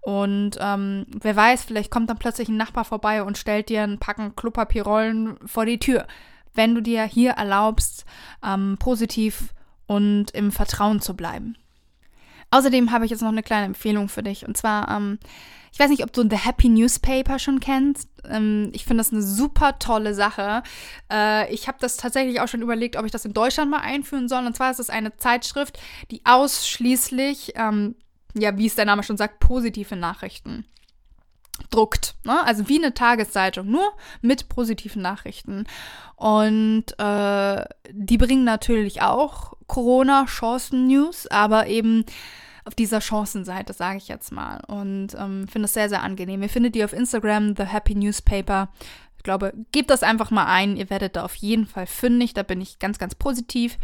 Und 0.00 0.56
ähm, 0.60 1.06
wer 1.20 1.34
weiß, 1.34 1.64
vielleicht 1.64 1.90
kommt 1.90 2.08
dann 2.08 2.18
plötzlich 2.18 2.48
ein 2.48 2.56
Nachbar 2.56 2.84
vorbei 2.84 3.24
und 3.24 3.36
stellt 3.36 3.68
dir 3.68 3.82
ein 3.82 3.98
Packen 3.98 4.36
Klopapierrollen 4.36 5.36
vor 5.44 5.66
die 5.66 5.80
Tür 5.80 6.06
wenn 6.54 6.74
du 6.74 6.82
dir 6.82 7.04
hier 7.04 7.32
erlaubst, 7.32 8.04
ähm, 8.44 8.76
positiv 8.78 9.54
und 9.86 10.30
im 10.32 10.52
Vertrauen 10.52 11.00
zu 11.00 11.14
bleiben. 11.14 11.56
Außerdem 12.50 12.90
habe 12.90 13.04
ich 13.04 13.10
jetzt 13.10 13.22
noch 13.22 13.28
eine 13.28 13.42
kleine 13.42 13.66
Empfehlung 13.66 14.08
für 14.08 14.22
dich. 14.22 14.46
Und 14.46 14.56
zwar, 14.56 14.88
ähm, 14.88 15.18
ich 15.72 15.78
weiß 15.78 15.88
nicht, 15.88 16.02
ob 16.02 16.12
du 16.12 16.22
The 16.28 16.36
Happy 16.36 16.68
Newspaper 16.68 17.38
schon 17.38 17.60
kennst. 17.60 18.08
Ähm, 18.28 18.70
ich 18.72 18.84
finde 18.84 19.02
das 19.02 19.12
eine 19.12 19.22
super 19.22 19.78
tolle 19.78 20.14
Sache. 20.14 20.62
Äh, 21.10 21.52
ich 21.52 21.68
habe 21.68 21.78
das 21.80 21.96
tatsächlich 21.96 22.40
auch 22.40 22.48
schon 22.48 22.62
überlegt, 22.62 22.96
ob 22.96 23.04
ich 23.04 23.12
das 23.12 23.24
in 23.24 23.32
Deutschland 23.32 23.70
mal 23.70 23.80
einführen 23.80 24.28
soll. 24.28 24.44
Und 24.46 24.56
zwar 24.56 24.72
ist 24.72 24.80
es 24.80 24.90
eine 24.90 25.16
Zeitschrift, 25.16 25.78
die 26.10 26.22
ausschließlich, 26.24 27.52
ähm, 27.54 27.94
ja, 28.34 28.56
wie 28.58 28.66
es 28.66 28.74
der 28.74 28.84
Name 28.84 29.04
schon 29.04 29.16
sagt, 29.16 29.38
positive 29.38 29.94
Nachrichten 29.94 30.64
druckt. 31.70 32.16
Ne? 32.24 32.44
Also 32.44 32.68
wie 32.68 32.78
eine 32.78 32.94
Tageszeitung, 32.94 33.70
nur 33.70 33.92
mit 34.20 34.48
positiven 34.48 35.02
Nachrichten. 35.02 35.64
Und 36.16 36.84
äh, 36.98 37.64
die 37.90 38.18
bringen 38.18 38.44
natürlich 38.44 39.02
auch 39.02 39.54
Corona-Chancen-News, 39.66 41.28
aber 41.28 41.66
eben 41.66 42.04
auf 42.64 42.74
dieser 42.74 43.00
Chancenseite, 43.00 43.72
sage 43.72 43.98
ich 43.98 44.08
jetzt 44.08 44.32
mal. 44.32 44.62
Und 44.66 45.14
ähm, 45.18 45.48
finde 45.48 45.66
es 45.66 45.74
sehr, 45.74 45.88
sehr 45.88 46.02
angenehm. 46.02 46.42
Ihr 46.42 46.48
findet 46.48 46.74
die 46.74 46.84
auf 46.84 46.92
Instagram, 46.92 47.56
The 47.56 47.64
Happy 47.64 47.94
Newspaper. 47.94 48.68
Ich 49.16 49.22
glaube, 49.22 49.52
gebt 49.72 49.90
das 49.90 50.02
einfach 50.02 50.30
mal 50.30 50.46
ein. 50.46 50.76
Ihr 50.76 50.90
werdet 50.90 51.16
da 51.16 51.24
auf 51.24 51.34
jeden 51.34 51.66
Fall 51.66 51.86
fündig. 51.86 52.34
Da 52.34 52.42
bin 52.42 52.60
ich 52.60 52.78
ganz, 52.78 52.98
ganz 52.98 53.14
positiv. 53.14 53.78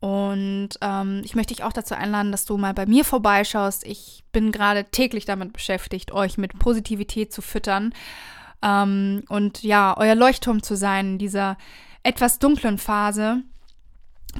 Und 0.00 0.70
ähm, 0.80 1.20
ich 1.24 1.34
möchte 1.34 1.54
dich 1.54 1.62
auch 1.62 1.74
dazu 1.74 1.94
einladen, 1.94 2.32
dass 2.32 2.46
du 2.46 2.56
mal 2.56 2.72
bei 2.72 2.86
mir 2.86 3.04
vorbeischaust. 3.04 3.86
Ich 3.86 4.24
bin 4.32 4.50
gerade 4.50 4.84
täglich 4.84 5.26
damit 5.26 5.52
beschäftigt, 5.52 6.10
euch 6.10 6.38
mit 6.38 6.58
Positivität 6.58 7.32
zu 7.32 7.42
füttern. 7.42 7.92
Ähm, 8.62 9.22
und 9.28 9.62
ja, 9.62 9.94
euer 9.96 10.14
Leuchtturm 10.14 10.62
zu 10.62 10.74
sein 10.74 11.12
in 11.12 11.18
dieser 11.18 11.58
etwas 12.02 12.38
dunklen 12.38 12.78
Phase 12.78 13.42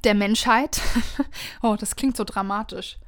der 0.05 0.14
Menschheit. 0.14 0.81
oh, 1.62 1.76
das 1.79 1.95
klingt 1.95 2.17
so 2.17 2.25
dramatisch. 2.25 2.99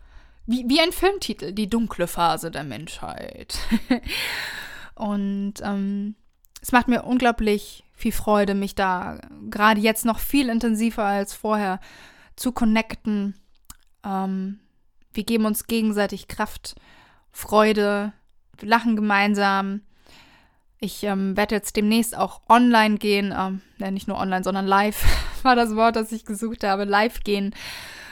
Wie, 0.46 0.68
wie 0.68 0.80
ein 0.80 0.92
Filmtitel, 0.92 1.52
die 1.52 1.70
dunkle 1.70 2.06
Phase 2.06 2.50
der 2.50 2.64
Menschheit. 2.64 3.56
und 4.94 5.54
ähm, 5.62 6.16
es 6.60 6.70
macht 6.72 6.88
mir 6.88 7.04
unglaublich 7.04 7.84
viel 7.94 8.12
Freude, 8.12 8.54
mich 8.54 8.74
da 8.74 9.20
gerade 9.48 9.80
jetzt 9.80 10.04
noch 10.04 10.18
viel 10.18 10.50
intensiver 10.50 11.04
als 11.04 11.32
vorher 11.32 11.80
zu 12.36 12.52
connecten. 12.52 13.34
Ähm, 14.04 14.60
wir 15.12 15.24
geben 15.24 15.44
uns 15.44 15.66
gegenseitig 15.66 16.28
Kraft, 16.28 16.74
Freude, 17.30 18.12
wir 18.58 18.68
lachen 18.68 18.96
gemeinsam. 18.96 19.82
Ich 20.78 21.04
ähm, 21.04 21.36
werde 21.36 21.54
jetzt 21.54 21.76
demnächst 21.76 22.16
auch 22.16 22.40
online 22.48 22.96
gehen, 22.96 23.32
ähm, 23.36 23.60
nicht 23.92 24.08
nur 24.08 24.18
online, 24.18 24.42
sondern 24.42 24.66
live 24.66 25.04
war 25.42 25.54
das 25.54 25.76
Wort, 25.76 25.96
das 25.96 26.12
ich 26.12 26.24
gesucht 26.24 26.64
habe, 26.64 26.84
live 26.84 27.20
gehen 27.20 27.54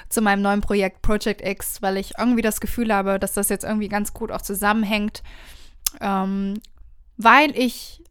zu 0.08 0.20
meinem 0.22 0.42
neuen 0.42 0.60
Projekt 0.60 1.02
Project 1.02 1.40
X, 1.40 1.82
weil 1.82 1.96
ich 1.96 2.18
irgendwie 2.18 2.42
das 2.42 2.60
Gefühl 2.60 2.92
habe, 2.92 3.18
dass 3.18 3.32
das 3.32 3.48
jetzt 3.48 3.64
irgendwie 3.64 3.88
ganz 3.88 4.12
gut 4.12 4.32
auch 4.32 4.42
zusammenhängt, 4.42 5.22
ähm, 6.00 6.60
weil 7.16 7.56
ich 7.56 8.02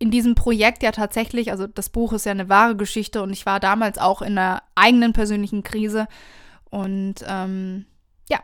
in 0.00 0.10
diesem 0.10 0.34
Projekt 0.34 0.82
ja 0.82 0.90
tatsächlich, 0.90 1.52
also 1.52 1.66
das 1.66 1.90
Buch 1.90 2.12
ist 2.14 2.26
ja 2.26 2.32
eine 2.32 2.48
wahre 2.48 2.74
Geschichte 2.74 3.22
und 3.22 3.32
ich 3.32 3.46
war 3.46 3.60
damals 3.60 3.98
auch 3.98 4.22
in 4.22 4.36
einer 4.36 4.62
eigenen 4.74 5.12
persönlichen 5.12 5.62
Krise 5.62 6.08
und 6.70 7.16
ähm, 7.28 7.84
ja, 8.28 8.40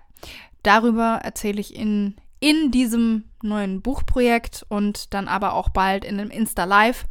darüber 0.62 1.20
erzähle 1.24 1.60
ich 1.60 1.74
in, 1.74 2.14
in 2.40 2.70
diesem 2.70 3.24
neuen 3.42 3.80
Buchprojekt 3.80 4.66
und 4.68 5.14
dann 5.14 5.28
aber 5.28 5.54
auch 5.54 5.70
bald 5.70 6.04
in 6.04 6.20
einem 6.20 6.30
Insta-Live 6.30 7.06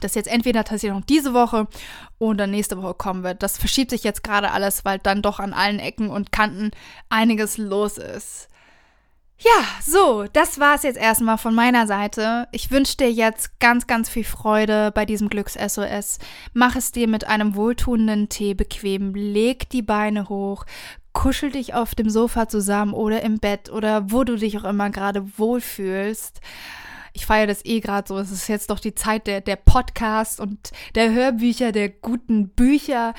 das 0.00 0.14
jetzt 0.14 0.28
entweder 0.28 0.64
tatsächlich 0.64 0.98
noch 0.98 1.06
diese 1.06 1.34
Woche 1.34 1.66
oder 2.18 2.46
nächste 2.46 2.82
Woche 2.82 2.94
kommen 2.94 3.22
wird. 3.22 3.42
Das 3.42 3.58
verschiebt 3.58 3.90
sich 3.90 4.04
jetzt 4.04 4.24
gerade 4.24 4.50
alles, 4.50 4.84
weil 4.84 4.98
dann 4.98 5.22
doch 5.22 5.40
an 5.40 5.52
allen 5.52 5.78
Ecken 5.78 6.10
und 6.10 6.32
Kanten 6.32 6.72
einiges 7.08 7.58
los 7.58 7.98
ist. 7.98 8.48
Ja, 9.38 9.64
so, 9.82 10.26
das 10.32 10.58
war 10.60 10.76
es 10.76 10.84
jetzt 10.84 10.96
erstmal 10.98 11.38
von 11.38 11.54
meiner 11.54 11.86
Seite. 11.86 12.48
Ich 12.52 12.70
wünsche 12.70 12.96
dir 12.96 13.10
jetzt 13.12 13.58
ganz, 13.58 13.86
ganz 13.86 14.08
viel 14.08 14.24
Freude 14.24 14.92
bei 14.92 15.04
diesem 15.04 15.28
Glücks-SOS. 15.28 16.18
Mach 16.52 16.76
es 16.76 16.92
dir 16.92 17.08
mit 17.08 17.26
einem 17.26 17.54
wohltuenden 17.54 18.28
Tee 18.28 18.54
bequem, 18.54 19.14
leg 19.14 19.68
die 19.70 19.82
Beine 19.82 20.28
hoch, 20.28 20.64
kuschel 21.12 21.50
dich 21.50 21.74
auf 21.74 21.94
dem 21.94 22.08
Sofa 22.08 22.48
zusammen 22.48 22.94
oder 22.94 23.22
im 23.22 23.38
Bett 23.38 23.70
oder 23.70 24.10
wo 24.10 24.24
du 24.24 24.36
dich 24.36 24.56
auch 24.58 24.64
immer 24.64 24.90
gerade 24.90 25.38
wohlfühlst 25.38 26.40
ich 27.14 27.26
feiere 27.26 27.46
das 27.46 27.64
eh 27.64 27.80
gerade 27.80 28.06
so. 28.06 28.18
Es 28.18 28.30
ist 28.30 28.48
jetzt 28.48 28.70
doch 28.70 28.80
die 28.80 28.94
Zeit 28.94 29.26
der, 29.26 29.40
der 29.40 29.56
Podcasts 29.56 30.40
und 30.40 30.72
der 30.96 31.12
Hörbücher, 31.12 31.72
der 31.72 31.88
guten 31.88 32.48
Bücher. 32.50 33.14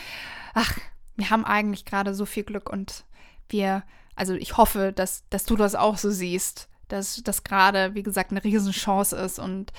Ach, 0.53 0.77
wir 1.15 1.29
haben 1.29 1.45
eigentlich 1.45 1.85
gerade 1.85 2.13
so 2.13 2.25
viel 2.25 2.43
Glück 2.43 2.69
und 2.69 3.05
wir, 3.49 3.83
also 4.15 4.33
ich 4.33 4.57
hoffe, 4.57 4.93
dass, 4.93 5.23
dass 5.29 5.45
du 5.45 5.55
das 5.55 5.75
auch 5.75 5.97
so 5.97 6.09
siehst, 6.09 6.67
dass 6.87 7.21
das 7.23 7.43
gerade, 7.43 7.95
wie 7.95 8.03
gesagt, 8.03 8.31
eine 8.31 8.43
Riesenchance 8.43 9.15
ist 9.15 9.39
und 9.39 9.71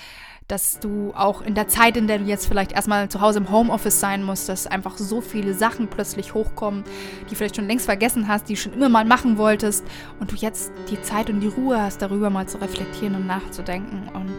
dass 0.49 0.79
du 0.79 1.13
auch 1.15 1.43
in 1.43 1.55
der 1.55 1.67
Zeit, 1.67 1.97
in 1.97 2.07
der 2.07 2.19
du 2.19 2.25
jetzt 2.25 2.47
vielleicht 2.47 2.73
erstmal 2.73 3.09
zu 3.09 3.21
Hause 3.21 3.39
im 3.39 3.51
Homeoffice 3.51 3.99
sein 3.99 4.23
musst, 4.23 4.49
dass 4.49 4.67
einfach 4.67 4.97
so 4.97 5.21
viele 5.21 5.55
Sachen 5.55 5.89
plötzlich 5.89 6.35
hochkommen, 6.35 6.85
die 7.29 7.35
vielleicht 7.35 7.57
schon 7.57 7.67
längst 7.67 7.87
vergessen 7.87 8.29
hast, 8.29 8.49
die 8.49 8.55
du 8.55 8.61
schon 8.61 8.73
immer 8.73 8.89
mal 8.89 9.05
machen 9.05 9.39
wolltest 9.39 9.85
und 10.21 10.31
du 10.31 10.37
jetzt 10.37 10.73
die 10.89 11.01
Zeit 11.03 11.31
und 11.31 11.41
die 11.41 11.49
Ruhe 11.49 11.81
hast, 11.81 12.01
darüber 12.01 12.31
mal 12.31 12.47
zu 12.47 12.59
reflektieren 12.61 13.17
und 13.17 13.27
nachzudenken. 13.27 14.09
Und 14.15 14.37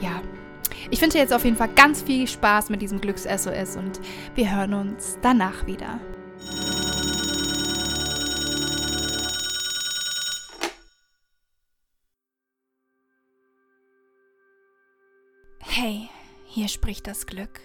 ja, 0.00 0.22
ich 0.90 1.00
wünsche 1.00 1.16
dir 1.16 1.22
jetzt 1.22 1.34
auf 1.34 1.44
jeden 1.44 1.56
Fall 1.56 1.70
ganz 1.74 2.02
viel 2.02 2.28
Spaß 2.28 2.70
mit 2.70 2.80
diesem 2.80 3.00
Glücks-SOS 3.00 3.76
und 3.76 4.00
wir 4.36 4.54
hören 4.54 4.74
uns 4.74 5.18
danach 5.20 5.66
wieder. 5.66 5.98
Hier 16.64 16.70
spricht 16.70 17.06
das 17.06 17.26
Glück. 17.26 17.60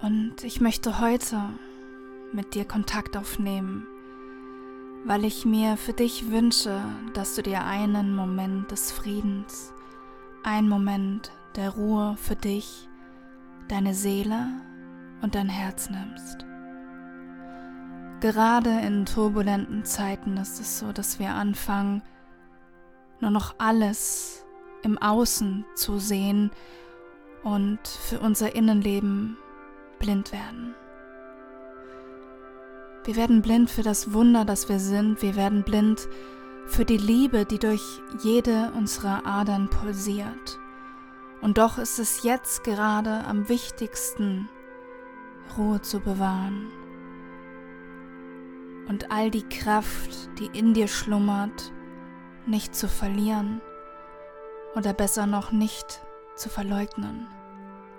Und 0.00 0.44
ich 0.44 0.60
möchte 0.60 1.00
heute 1.00 1.42
mit 2.32 2.54
dir 2.54 2.64
Kontakt 2.64 3.16
aufnehmen, 3.16 3.84
weil 5.06 5.24
ich 5.24 5.44
mir 5.44 5.76
für 5.76 5.92
dich 5.92 6.30
wünsche, 6.30 6.80
dass 7.14 7.34
du 7.34 7.42
dir 7.42 7.64
einen 7.64 8.14
Moment 8.14 8.70
des 8.70 8.92
Friedens, 8.92 9.72
einen 10.44 10.68
Moment 10.68 11.32
der 11.56 11.70
Ruhe 11.70 12.16
für 12.16 12.36
dich, 12.36 12.88
deine 13.66 13.92
Seele 13.92 14.46
und 15.20 15.34
dein 15.34 15.48
Herz 15.48 15.90
nimmst. 15.90 16.46
Gerade 18.20 18.70
in 18.86 19.04
turbulenten 19.04 19.84
Zeiten 19.84 20.36
ist 20.36 20.60
es 20.60 20.78
so, 20.78 20.92
dass 20.92 21.18
wir 21.18 21.30
anfangen, 21.30 22.02
nur 23.18 23.32
noch 23.32 23.56
alles 23.58 24.46
im 24.84 24.96
Außen 24.96 25.64
zu 25.74 25.98
sehen 25.98 26.52
und 27.42 27.86
für 27.86 28.20
unser 28.20 28.54
Innenleben 28.54 29.36
blind 29.98 30.32
werden. 30.32 30.74
Wir 33.04 33.16
werden 33.16 33.42
blind 33.42 33.70
für 33.70 33.82
das 33.82 34.12
Wunder, 34.12 34.44
das 34.44 34.68
wir 34.68 34.78
sind. 34.78 35.22
Wir 35.22 35.34
werden 35.34 35.64
blind 35.64 36.08
für 36.66 36.84
die 36.84 36.98
Liebe, 36.98 37.44
die 37.44 37.58
durch 37.58 37.82
jede 38.22 38.72
unserer 38.76 39.26
Adern 39.26 39.68
pulsiert. 39.68 40.58
Und 41.40 41.58
doch 41.58 41.78
ist 41.78 41.98
es 41.98 42.22
jetzt 42.22 42.62
gerade 42.62 43.24
am 43.24 43.48
wichtigsten, 43.48 44.48
Ruhe 45.58 45.82
zu 45.82 46.00
bewahren 46.00 46.68
und 48.88 49.10
all 49.10 49.30
die 49.30 49.48
Kraft, 49.48 50.30
die 50.38 50.46
in 50.58 50.74
dir 50.74 50.88
schlummert, 50.88 51.72
nicht 52.46 52.74
zu 52.74 52.88
verlieren 52.88 53.60
oder 54.74 54.92
besser 54.92 55.26
noch 55.26 55.52
nicht 55.52 56.02
zu 56.36 56.48
verleugnen. 56.48 57.26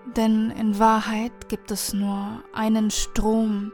Denn 0.06 0.52
in 0.52 0.80
Wahrheit 0.80 1.48
gibt 1.48 1.72
es 1.72 1.94
nur 1.94 2.44
einen 2.54 2.92
Strom, 2.92 3.72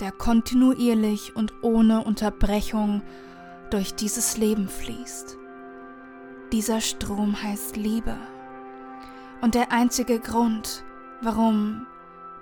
der 0.00 0.12
kontinuierlich 0.12 1.34
und 1.34 1.52
ohne 1.62 2.04
Unterbrechung 2.04 3.02
durch 3.70 3.94
dieses 3.94 4.36
Leben 4.36 4.68
fließt. 4.68 5.36
Dieser 6.52 6.80
Strom 6.80 7.42
heißt 7.42 7.76
Liebe. 7.76 8.16
Und 9.40 9.54
der 9.54 9.72
einzige 9.72 10.20
Grund, 10.20 10.84
warum 11.20 11.86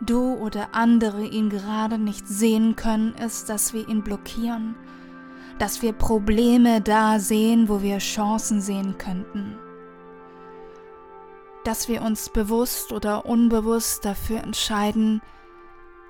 du 0.01 0.35
oder 0.35 0.75
andere 0.75 1.25
ihn 1.25 1.49
gerade 1.49 1.99
nicht 1.99 2.29
sehen 2.29 2.77
können, 2.77 3.15
ist, 3.15 3.49
dass 3.49 3.73
wir 3.73 3.89
ihn 3.89 4.03
blockieren, 4.03 4.75
dass 5.59 5.81
wir 5.81 5.93
Probleme 5.93 6.81
da 6.81 7.19
sehen, 7.19 7.69
wo 7.69 7.81
wir 7.81 7.99
Chancen 7.99 8.61
sehen 8.61 8.99
könnten 8.99 9.57
dass 11.65 11.89
wir 11.89 12.03
uns 12.03 12.29
bewusst 12.29 12.93
oder 12.93 13.27
unbewusst 13.27 14.05
dafür 14.05 14.43
entscheiden, 14.43 15.23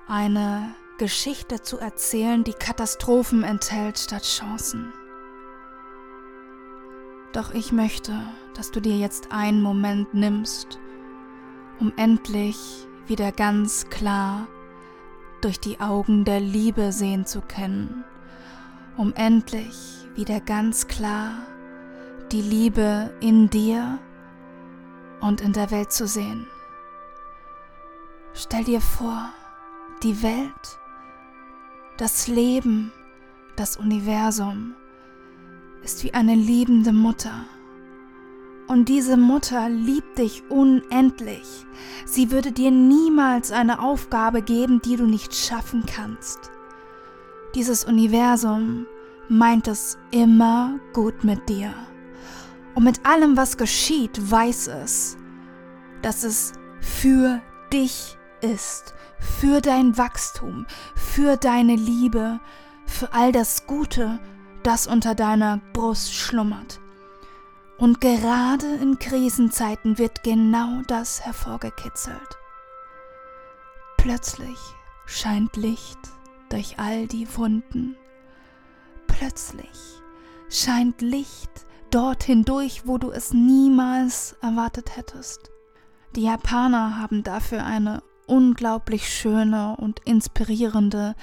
eine 0.07 0.75
Geschichte 0.97 1.61
zu 1.61 1.77
erzählen, 1.79 2.43
die 2.43 2.53
Katastrophen 2.53 3.43
enthält 3.43 3.99
statt 3.99 4.23
Chancen. 4.23 4.93
Doch 7.33 7.53
ich 7.53 7.71
möchte, 7.71 8.13
dass 8.55 8.71
du 8.71 8.79
dir 8.79 8.97
jetzt 8.97 9.31
einen 9.31 9.61
Moment 9.61 10.13
nimmst, 10.13 10.79
um 11.79 11.91
endlich 11.97 12.57
wieder 13.07 13.31
ganz 13.31 13.89
klar 13.89 14.47
durch 15.41 15.59
die 15.59 15.79
Augen 15.79 16.25
der 16.25 16.39
Liebe 16.39 16.91
sehen 16.91 17.25
zu 17.25 17.41
können, 17.41 18.03
um 18.97 19.13
endlich 19.13 19.75
wieder 20.15 20.39
ganz 20.39 20.87
klar 20.87 21.31
die 22.31 22.41
Liebe 22.41 23.13
in 23.19 23.49
dir 23.49 23.99
und 25.23 25.41
in 25.41 25.53
der 25.53 25.71
Welt 25.71 25.91
zu 25.91 26.05
sehen. 26.05 26.47
Stell 28.33 28.65
dir 28.65 28.81
vor, 28.81 29.29
die 30.03 30.21
Welt, 30.21 30.79
das 31.97 32.27
Leben, 32.27 32.91
das 33.55 33.77
Universum 33.77 34.75
ist 35.83 36.03
wie 36.03 36.13
eine 36.13 36.35
liebende 36.35 36.91
Mutter. 36.91 37.45
Und 38.67 38.89
diese 38.89 39.17
Mutter 39.17 39.69
liebt 39.69 40.17
dich 40.17 40.43
unendlich. 40.49 41.65
Sie 42.05 42.31
würde 42.31 42.51
dir 42.51 42.71
niemals 42.71 43.51
eine 43.51 43.81
Aufgabe 43.81 44.41
geben, 44.41 44.81
die 44.81 44.95
du 44.95 45.05
nicht 45.05 45.35
schaffen 45.35 45.85
kannst. 45.85 46.51
Dieses 47.55 47.85
Universum 47.85 48.87
meint 49.29 49.67
es 49.67 49.97
immer 50.11 50.79
gut 50.93 51.23
mit 51.23 51.47
dir. 51.49 51.73
Und 52.75 52.83
mit 52.83 53.05
allem, 53.05 53.37
was 53.37 53.57
geschieht, 53.57 54.31
weiß 54.31 54.67
es, 54.67 55.17
dass 56.01 56.23
es 56.23 56.53
für 56.81 57.41
dich 57.71 58.17
ist, 58.41 58.93
für 59.19 59.61
dein 59.61 59.97
Wachstum, 59.97 60.65
für 60.95 61.37
deine 61.37 61.75
Liebe, 61.75 62.39
für 62.85 63.13
all 63.13 63.31
das 63.31 63.67
Gute, 63.67 64.19
das 64.63 64.87
unter 64.87 65.15
deiner 65.15 65.59
Brust 65.73 66.13
schlummert. 66.13 66.79
Und 67.77 68.01
gerade 68.01 68.75
in 68.75 68.99
Krisenzeiten 68.99 69.97
wird 69.97 70.23
genau 70.23 70.81
das 70.87 71.21
hervorgekitzelt. 71.25 72.37
Plötzlich 73.97 74.57
scheint 75.05 75.55
Licht 75.55 75.99
durch 76.49 76.77
all 76.77 77.07
die 77.07 77.27
Wunden. 77.35 77.95
Plötzlich 79.07 80.01
scheint 80.49 81.01
Licht 81.01 81.65
dort 81.93 82.23
hindurch, 82.23 82.87
wo 82.87 82.97
du 82.97 83.11
es 83.11 83.33
niemals 83.33 84.35
erwartet 84.41 84.97
hättest. 84.97 85.51
Die 86.15 86.23
Japaner 86.23 86.99
haben 86.99 87.23
dafür 87.23 87.65
eine 87.65 88.01
unglaublich 88.25 89.09
schöne 89.09 89.75
und 89.77 89.99
inspirierende 90.05 91.15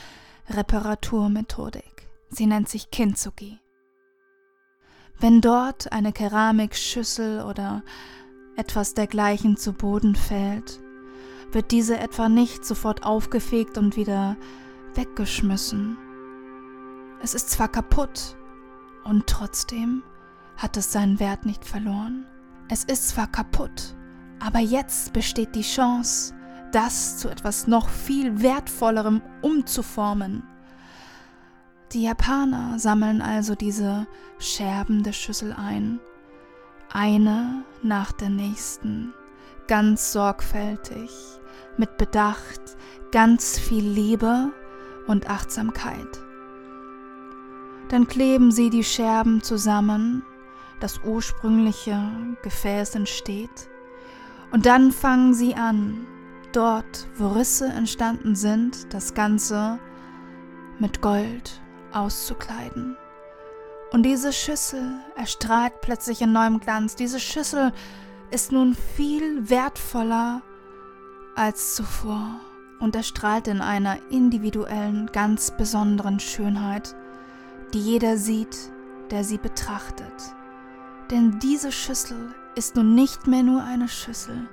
Reparaturmethodik. 0.48 2.08
Sie 2.28 2.46
nennt 2.46 2.68
sich 2.68 2.90
Kintsugi. 2.90 3.58
Wenn 5.18 5.40
dort 5.40 5.92
eine 5.92 6.12
Keramikschüssel 6.12 7.42
oder 7.42 7.82
etwas 8.56 8.94
dergleichen 8.94 9.56
zu 9.56 9.72
Boden 9.72 10.14
fällt, 10.14 10.80
wird 11.52 11.72
diese 11.72 11.98
etwa 11.98 12.28
nicht 12.28 12.64
sofort 12.64 13.04
aufgefegt 13.04 13.76
und 13.76 13.96
wieder 13.96 14.36
weggeschmissen. 14.94 15.98
Es 17.22 17.34
ist 17.34 17.50
zwar 17.50 17.68
kaputt 17.68 18.36
und 19.04 19.26
trotzdem 19.26 20.02
hat 20.60 20.76
es 20.76 20.92
seinen 20.92 21.18
Wert 21.18 21.46
nicht 21.46 21.64
verloren. 21.64 22.26
Es 22.68 22.84
ist 22.84 23.08
zwar 23.08 23.26
kaputt, 23.26 23.96
aber 24.40 24.58
jetzt 24.58 25.12
besteht 25.14 25.54
die 25.54 25.62
Chance, 25.62 26.34
das 26.70 27.16
zu 27.16 27.28
etwas 27.30 27.66
noch 27.66 27.88
viel 27.88 28.42
wertvollerem 28.42 29.22
umzuformen. 29.40 30.42
Die 31.92 32.02
Japaner 32.02 32.78
sammeln 32.78 33.22
also 33.22 33.54
diese 33.54 34.06
Scherben 34.38 35.02
der 35.02 35.12
Schüssel 35.12 35.52
ein, 35.52 35.98
eine 36.92 37.64
nach 37.82 38.12
der 38.12 38.28
nächsten, 38.28 39.14
ganz 39.66 40.12
sorgfältig, 40.12 41.10
mit 41.78 41.96
Bedacht, 41.96 42.60
ganz 43.12 43.58
viel 43.58 43.84
Liebe 43.84 44.52
und 45.06 45.28
Achtsamkeit. 45.28 46.20
Dann 47.88 48.06
kleben 48.06 48.52
sie 48.52 48.70
die 48.70 48.84
Scherben 48.84 49.42
zusammen, 49.42 50.22
das 50.80 51.00
ursprüngliche 51.04 52.00
Gefäß 52.42 52.94
entsteht, 52.94 53.70
und 54.52 54.66
dann 54.66 54.90
fangen 54.90 55.32
sie 55.32 55.54
an, 55.54 56.06
dort, 56.52 57.06
wo 57.16 57.28
Risse 57.28 57.68
entstanden 57.68 58.34
sind, 58.34 58.92
das 58.92 59.14
Ganze 59.14 59.78
mit 60.78 61.00
Gold 61.00 61.60
auszukleiden. 61.92 62.96
Und 63.92 64.04
diese 64.04 64.32
Schüssel 64.32 64.98
erstrahlt 65.16 65.80
plötzlich 65.80 66.22
in 66.22 66.32
neuem 66.32 66.60
Glanz. 66.60 66.96
Diese 66.96 67.20
Schüssel 67.20 67.72
ist 68.30 68.52
nun 68.52 68.76
viel 68.96 69.48
wertvoller 69.48 70.42
als 71.34 71.74
zuvor 71.74 72.40
und 72.80 72.94
erstrahlt 72.96 73.48
in 73.48 73.60
einer 73.60 73.98
individuellen, 74.10 75.10
ganz 75.12 75.50
besonderen 75.50 76.20
Schönheit, 76.20 76.94
die 77.72 77.80
jeder 77.80 78.16
sieht, 78.16 78.56
der 79.10 79.24
sie 79.24 79.38
betrachtet. 79.38 80.34
Denn 81.10 81.40
diese 81.40 81.72
Schüssel 81.72 82.34
ist 82.54 82.76
nun 82.76 82.94
nicht 82.94 83.26
mehr 83.26 83.42
nur 83.42 83.64
eine 83.64 83.88
Schüssel. 83.88 84.48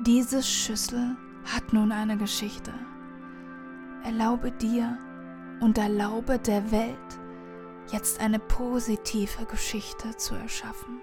Diese 0.00 0.42
Schüssel 0.42 1.16
hat 1.44 1.72
nun 1.72 1.92
eine 1.92 2.18
Geschichte. 2.18 2.72
Erlaube 4.04 4.52
dir 4.52 4.98
und 5.60 5.78
erlaube 5.78 6.38
der 6.38 6.70
Welt, 6.70 6.98
jetzt 7.90 8.20
eine 8.20 8.38
positive 8.38 9.46
Geschichte 9.46 10.16
zu 10.16 10.34
erschaffen. 10.34 11.00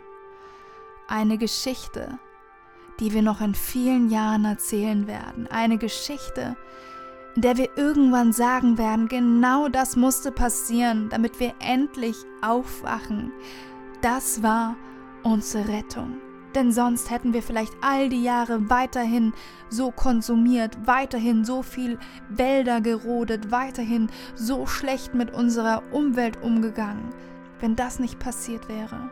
Eine 1.08 1.38
Geschichte, 1.38 2.20
die 3.00 3.14
wir 3.14 3.24
noch 3.24 3.42
in 3.42 3.56
vielen 3.56 4.10
Jahren 4.10 4.46
erzählen 4.46 5.08
werden. 5.08 5.48
Eine 5.48 5.78
Geschichte, 5.78 6.56
in 7.36 7.42
der 7.42 7.58
wir 7.58 7.78
irgendwann 7.78 8.34
sagen 8.34 8.78
werden, 8.78 9.08
genau 9.08 9.70
das 9.70 9.96
musste 9.96 10.32
passieren, 10.32 11.10
damit 11.10 11.40
wir 11.40 11.54
endlich 11.60 12.18
aufwachen. 12.42 13.32
Das 14.02 14.42
war 14.42 14.78
unsere 15.24 15.68
Rettung. 15.68 16.22
Denn 16.56 16.72
sonst 16.72 17.12
hätten 17.12 17.34
wir 17.34 17.44
vielleicht 17.44 17.74
all 17.82 18.10
die 18.10 18.24
Jahre 18.24 18.70
weiterhin 18.70 19.34
so 19.70 19.92
konsumiert, 19.92 20.78
weiterhin 20.86 21.46
so 21.46 21.62
viel 21.62 22.00
Wälder 22.30 22.82
gerodet, 22.82 23.52
weiterhin 23.52 24.10
so 24.34 24.66
schlecht 24.66 25.14
mit 25.14 25.32
unserer 25.32 25.84
Umwelt 25.92 26.42
umgegangen, 26.42 27.14
wenn 27.60 27.76
das 27.76 28.00
nicht 28.00 28.18
passiert 28.20 28.68
wäre. 28.68 29.12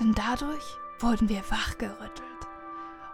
Denn 0.00 0.12
dadurch 0.12 0.76
wurden 0.98 1.28
wir 1.28 1.42
wachgerüttelt 1.50 2.25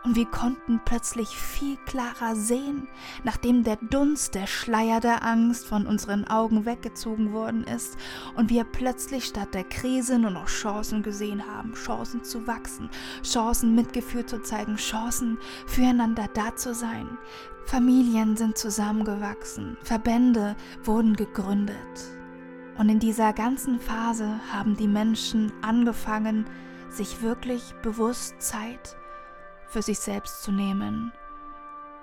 und 0.05 0.17
wir 0.17 0.27
konnten 0.27 0.81
plötzlich 0.85 1.29
viel 1.29 1.77
klarer 1.87 2.35
sehen, 2.35 2.88
nachdem 3.25 3.62
der 3.62 3.77
Dunst, 3.77 4.35
der 4.35 4.47
Schleier 4.47 5.01
der 5.01 5.25
Angst 5.25 5.67
von 5.67 5.87
unseren 5.87 6.27
Augen 6.27 6.67
weggezogen 6.67 7.33
worden 7.33 7.65
ist 7.65 7.97
und 8.35 8.51
wir 8.51 8.65
plötzlich 8.65 9.25
statt 9.25 9.55
der 9.55 9.65
Krise 9.65 10.19
nur 10.19 10.31
noch 10.31 10.47
Chancen 10.47 11.03
gesehen 11.03 11.47
haben, 11.47 11.75
Chancen 11.75 12.25
zu 12.25 12.47
wachsen, 12.47 12.91
Chancen 13.23 13.75
Mitgefühl 13.75 14.27
zu 14.27 14.43
zeigen, 14.43 14.77
Chancen 14.77 15.38
füreinander 15.67 16.29
da 16.35 16.55
zu 16.57 16.75
sein. 16.75 17.19
Familien 17.65 18.37
sind 18.37 18.59
zusammengewachsen, 18.59 19.77
Verbände 19.83 20.57
wurden 20.83 21.15
gegründet. 21.15 21.77
Und 22.77 22.88
in 22.88 22.99
dieser 22.99 23.33
ganzen 23.33 23.79
Phase 23.79 24.41
haben 24.53 24.77
die 24.77 24.88
Menschen 24.88 25.53
angefangen, 25.62 26.47
sich 26.91 27.23
wirklich 27.23 27.75
bewusst 27.83 28.41
Zeit 28.41 28.97
für 29.72 29.82
sich 29.82 29.98
selbst 29.98 30.42
zu 30.42 30.52
nehmen 30.52 31.12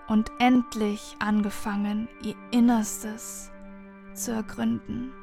und 0.08 0.32
endlich 0.40 1.16
angefangen, 1.20 2.10
ihr 2.24 2.36
Innerstes 2.50 3.52
zu 4.14 4.32
ergründen. 4.32 5.14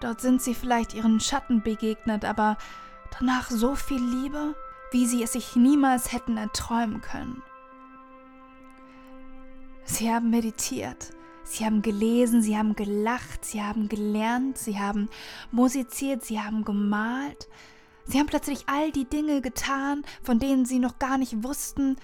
Dort 0.00 0.20
sind 0.20 0.42
sie 0.42 0.54
vielleicht 0.54 0.92
ihren 0.92 1.20
Schatten 1.20 1.62
begegnet, 1.62 2.24
aber 2.24 2.58
danach 3.18 3.48
so 3.48 3.76
viel 3.76 4.02
Liebe, 4.02 4.56
wie 4.90 5.06
sie 5.06 5.22
es 5.22 5.32
sich 5.32 5.54
niemals 5.54 6.12
hätten 6.12 6.36
erträumen 6.36 7.00
können. 7.00 7.42
Sie 9.84 10.12
haben 10.12 10.30
meditiert, 10.30 11.10
sie 11.44 11.64
haben 11.64 11.80
gelesen, 11.80 12.42
sie 12.42 12.58
haben 12.58 12.74
gelacht, 12.74 13.44
sie 13.44 13.62
haben 13.62 13.88
gelernt, 13.88 14.58
sie 14.58 14.80
haben 14.80 15.08
musiziert, 15.52 16.24
sie 16.24 16.40
haben 16.40 16.64
gemalt, 16.64 17.48
Sie 18.06 18.18
haben 18.18 18.26
plötzlich 18.26 18.64
all 18.68 18.92
die 18.92 19.06
Dinge 19.06 19.40
getan, 19.40 20.02
von 20.22 20.38
denen 20.38 20.66
sie 20.66 20.78
noch 20.78 20.98
gar 20.98 21.18
nicht 21.18 21.42
wussten, 21.42 21.96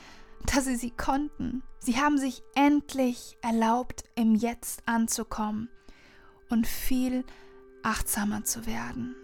dass 0.46 0.64
sie 0.64 0.76
sie 0.76 0.90
konnten. 0.90 1.62
Sie 1.78 1.98
haben 1.98 2.18
sich 2.18 2.42
endlich 2.54 3.36
erlaubt, 3.42 4.04
im 4.14 4.34
Jetzt 4.34 4.82
anzukommen 4.86 5.68
und 6.48 6.66
viel 6.66 7.24
achtsamer 7.82 8.44
zu 8.44 8.66
werden. 8.66 9.14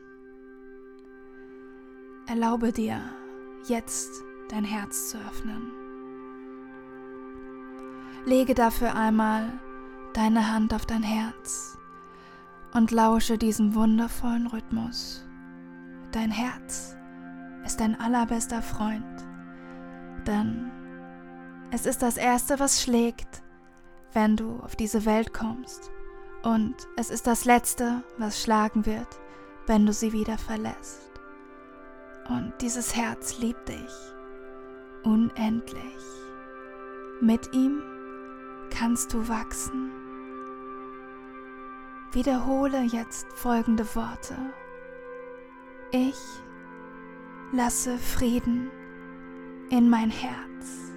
Erlaube 2.27 2.73
dir, 2.73 3.01
jetzt 3.69 4.11
dein 4.49 4.65
Herz 4.65 5.11
zu 5.11 5.19
öffnen. 5.19 5.73
Lege 8.25 8.55
dafür 8.55 8.95
einmal 8.95 9.53
deine 10.15 10.51
Hand 10.51 10.75
auf 10.75 10.87
dein 10.87 11.03
Herz 11.03 11.79
und 12.73 12.91
lausche 12.91 13.39
diesem 13.39 13.75
wundervollen 13.75 14.47
Rhythmus. 14.47 15.26
Dein 16.17 16.31
Herz 16.31 16.97
ist 17.67 17.79
dein 17.79 18.01
allerbester 18.01 18.63
Freund, 18.63 19.05
denn 20.27 20.71
es 21.71 21.85
ist 21.85 22.01
das 22.01 22.17
Erste, 22.17 22.59
was 22.59 22.83
schlägt, 22.83 23.43
wenn 24.15 24.35
du 24.35 24.59
auf 24.61 24.77
diese 24.77 25.05
Welt 25.05 25.35
kommst, 25.35 25.91
und 26.43 26.75
es 26.97 27.11
ist 27.11 27.27
das 27.27 27.45
Letzte, 27.45 28.03
was 28.17 28.41
schlagen 28.43 28.87
wird, 28.87 29.21
wenn 29.67 29.85
du 29.85 29.93
sie 29.93 30.15
wieder 30.15 30.39
verlässt. 30.39 31.11
Und 32.31 32.55
dieses 32.63 32.97
Herz 32.97 33.39
liebt 33.39 33.69
dich 33.69 33.93
unendlich. 35.05 36.03
Mit 37.21 37.53
ihm 37.53 37.83
kannst 38.71 39.13
du 39.13 39.29
wachsen. 39.29 39.91
Wiederhole 42.13 42.85
jetzt 42.85 43.27
folgende 43.35 43.85
Worte. 43.95 44.35
Ich 45.99 46.19
lasse 47.53 47.97
Frieden 47.97 48.71
in 49.71 49.89
mein 49.89 50.11
Herz. 50.11 50.93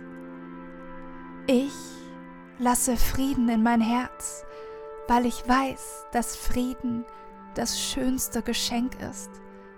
Ich 1.48 1.72
lasse 2.58 2.98
Frieden 2.98 3.48
in 3.48 3.64
mein 3.64 3.80
Herz, 3.80 4.44
weil 5.08 5.26
ich 5.26 5.48
weiß, 5.48 6.06
dass 6.12 6.36
Frieden 6.36 7.06
das 7.56 7.80
schönste 7.80 8.42
Geschenk 8.42 8.92
ist, 9.10 9.30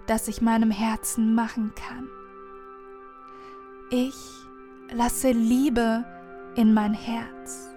das 0.07 0.27
ich 0.27 0.41
meinem 0.41 0.71
Herzen 0.71 1.35
machen 1.35 1.71
kann. 1.75 2.09
Ich 3.91 4.17
lasse 4.91 5.29
Liebe 5.29 6.03
in 6.55 6.73
mein 6.73 6.95
Herz, 6.95 7.69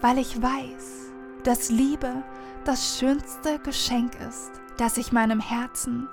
weil 0.00 0.18
ich 0.18 0.40
weiß, 0.40 1.10
dass 1.42 1.68
Liebe 1.68 2.22
das 2.64 2.96
schönste 2.96 3.58
Geschenk 3.58 4.12
ist, 4.28 4.52
das 4.76 4.98
ich 4.98 5.10
meinem 5.10 5.40
Herzen, 5.40 6.08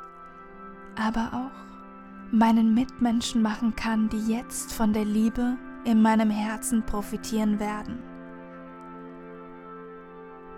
aber 0.97 1.29
auch 1.33 2.31
meinen 2.31 2.73
Mitmenschen 2.73 3.41
machen 3.41 3.75
kann, 3.75 4.09
die 4.09 4.33
jetzt 4.33 4.73
von 4.73 4.93
der 4.93 5.05
Liebe 5.05 5.57
in 5.85 6.01
meinem 6.01 6.29
Herzen 6.29 6.85
profitieren 6.85 7.59
werden. 7.59 7.99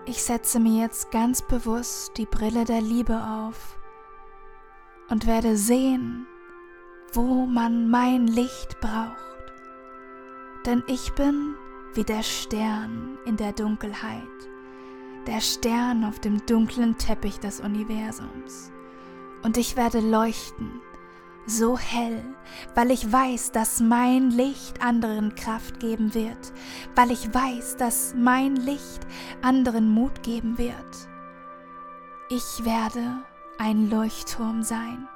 Ich 0.06 0.24
setze 0.24 0.60
mir 0.60 0.84
jetzt 0.84 1.12
ganz 1.12 1.42
bewusst 1.42 2.18
die 2.18 2.26
Brille 2.26 2.64
der 2.64 2.82
Liebe 2.82 3.22
auf 3.22 3.78
und 5.10 5.28
werde 5.28 5.58
sehen, 5.58 6.26
wo 7.14 7.46
man 7.46 7.90
mein 7.90 8.28
Licht 8.28 8.80
braucht. 8.80 9.18
Denn 10.66 10.84
ich 10.88 11.14
bin 11.14 11.56
wie 11.94 12.04
der 12.04 12.24
Stern 12.24 13.18
in 13.26 13.38
der 13.38 13.52
Dunkelheit, 13.52 14.22
der 15.26 15.42
Stern 15.42 16.06
auf 16.06 16.20
dem 16.20 16.46
dunklen 16.46 16.98
Teppich 16.98 17.40
des 17.40 17.60
Universums. 17.60 18.72
Und 19.44 19.58
ich 19.58 19.76
werde 19.76 20.00
leuchten 20.00 20.82
so 21.48 21.78
hell, 21.78 22.22
weil 22.76 22.92
ich 22.92 23.12
weiß, 23.12 23.54
dass 23.54 23.80
mein 23.80 24.32
Licht 24.32 24.82
anderen 24.84 25.34
Kraft 25.36 25.80
geben 25.80 26.14
wird, 26.14 26.54
weil 26.96 27.10
ich 27.10 27.34
weiß, 27.34 27.78
dass 27.78 28.14
mein 28.16 28.56
Licht 28.58 29.08
anderen 29.42 29.90
Mut 29.90 30.24
geben 30.24 30.58
wird. 30.58 30.76
Ich 32.30 32.66
werde 32.66 33.24
ein 33.58 33.90
Leuchtturm 33.90 34.62
sein, 34.62 35.08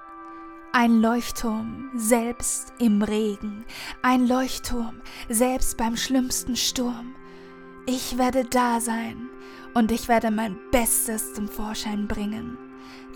ein 0.71 1.01
Leuchtturm 1.01 1.91
selbst 1.95 2.73
im 2.79 3.01
Regen, 3.01 3.65
ein 4.01 4.25
Leuchtturm 4.25 5.01
selbst 5.27 5.77
beim 5.77 5.97
schlimmsten 5.97 6.55
Sturm. 6.55 7.13
Ich 7.85 8.17
werde 8.17 8.45
da 8.45 8.79
sein 8.79 9.29
und 9.73 9.91
ich 9.91 10.07
werde 10.07 10.31
mein 10.31 10.57
Bestes 10.71 11.33
zum 11.33 11.49
Vorschein 11.49 12.07
bringen, 12.07 12.57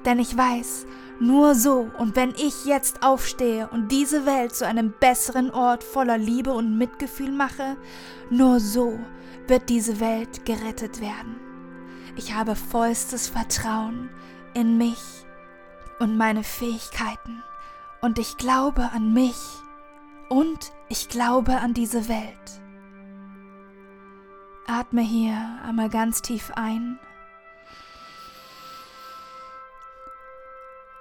denn 0.06 0.20
ich 0.20 0.36
weiß, 0.38 0.86
nur 1.20 1.56
so 1.56 1.90
und 1.98 2.16
wenn 2.16 2.32
ich 2.32 2.66
jetzt 2.66 3.04
aufstehe 3.04 3.70
und 3.70 3.92
diese 3.92 4.26
Welt 4.26 4.54
zu 4.54 4.68
einem 4.68 4.94
besseren 5.00 5.50
Ort 5.52 5.84
voller 5.84 6.18
Liebe 6.18 6.52
und 6.52 6.78
Mitgefühl 6.78 7.32
mache, 7.32 7.78
nur 8.30 8.60
so 8.60 9.00
wird 9.48 9.70
diese 9.70 10.00
Welt 10.00 10.46
gerettet 10.46 11.00
werden. 11.00 11.38
Ich 12.18 12.34
habe 12.34 12.56
vollstes 12.56 13.28
Vertrauen 13.28 14.10
in 14.54 14.78
mich 14.78 15.26
und 16.00 16.18
meine 16.18 16.44
Fähigkeiten 16.44 17.44
und 18.02 18.20
ich 18.20 18.38
glaube 18.38 18.90
an 18.94 19.14
mich 19.14 19.38
und 20.30 20.72
ich 20.90 21.10
glaube 21.10 21.58
an 21.58 21.74
diese 21.74 22.10
Welt. 22.10 22.62
Atme 24.68 25.02
hier 25.02 25.38
einmal 25.64 25.90
ganz 25.90 26.22
tief 26.22 26.52
ein 26.56 27.00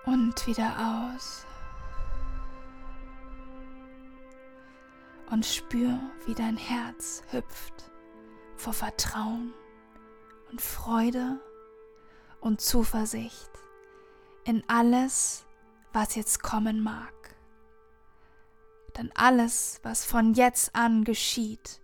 und 0.06 0.46
wieder 0.46 1.12
aus. 1.14 1.46
Und 5.30 5.46
spür, 5.46 5.98
wie 6.26 6.34
dein 6.34 6.56
Herz 6.56 7.22
hüpft 7.30 7.90
vor 8.56 8.72
Vertrauen 8.72 9.52
und 10.50 10.60
Freude 10.60 11.40
und 12.40 12.60
Zuversicht 12.60 13.50
in 14.44 14.62
alles, 14.68 15.44
was 15.92 16.14
jetzt 16.14 16.42
kommen 16.42 16.82
mag. 16.82 17.12
Denn 18.96 19.10
alles, 19.14 19.80
was 19.82 20.04
von 20.04 20.34
jetzt 20.34 20.74
an 20.74 21.04
geschieht, 21.04 21.80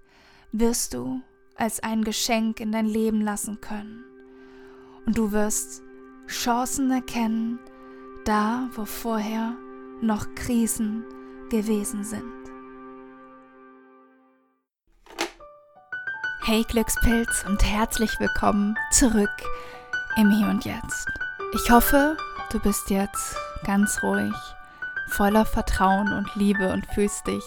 wirst 0.53 0.95
du 0.95 1.23
als 1.57 1.81
ein 1.81 2.05
Geschenk 2.05 2.61
in 2.61 2.73
dein 2.73 2.87
Leben 2.87 3.21
lassen 3.21 3.61
können. 3.61 4.05
Und 5.07 5.19
du 5.19 5.33
wirst 5.33 5.83
Chancen 6.29 6.91
erkennen, 6.91 7.59
da 8.25 8.69
wo 8.75 8.85
vorher 8.85 9.55
noch 10.01 10.27
Krisen 10.35 11.05
gewesen 11.51 12.05
sind. 12.05 12.23
Hey 16.43 16.65
Glückspilz 16.69 17.45
und 17.47 17.63
herzlich 17.65 18.11
willkommen 18.19 18.77
zurück 18.93 19.31
im 20.17 20.31
Hier 20.31 20.49
und 20.49 20.65
Jetzt. 20.65 21.07
Ich 21.55 21.71
hoffe, 21.71 22.17
du 22.51 22.59
bist 22.61 22.91
jetzt 22.91 23.37
ganz 23.65 24.03
ruhig, 24.03 24.35
voller 25.09 25.45
Vertrauen 25.45 26.13
und 26.13 26.35
Liebe 26.35 26.73
und 26.73 26.87
fühlst 26.87 27.27
dich 27.27 27.45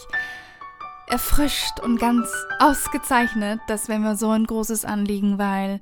erfrischt 1.08 1.80
und 1.82 2.00
ganz 2.00 2.28
ausgezeichnet. 2.60 3.60
Das 3.68 3.90
wäre 3.90 4.00
mir 4.00 4.16
so 4.16 4.32
ein 4.32 4.46
großes 4.46 4.86
Anliegen, 4.86 5.38
weil 5.38 5.82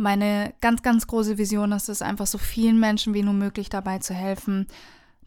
meine 0.00 0.54
ganz, 0.60 0.82
ganz 0.82 1.06
große 1.06 1.38
Vision 1.38 1.72
ist 1.72 1.88
es, 1.88 2.02
einfach 2.02 2.26
so 2.26 2.38
vielen 2.38 2.80
Menschen 2.80 3.14
wie 3.14 3.22
nur 3.22 3.34
möglich 3.34 3.68
dabei 3.68 3.98
zu 3.98 4.14
helfen, 4.14 4.66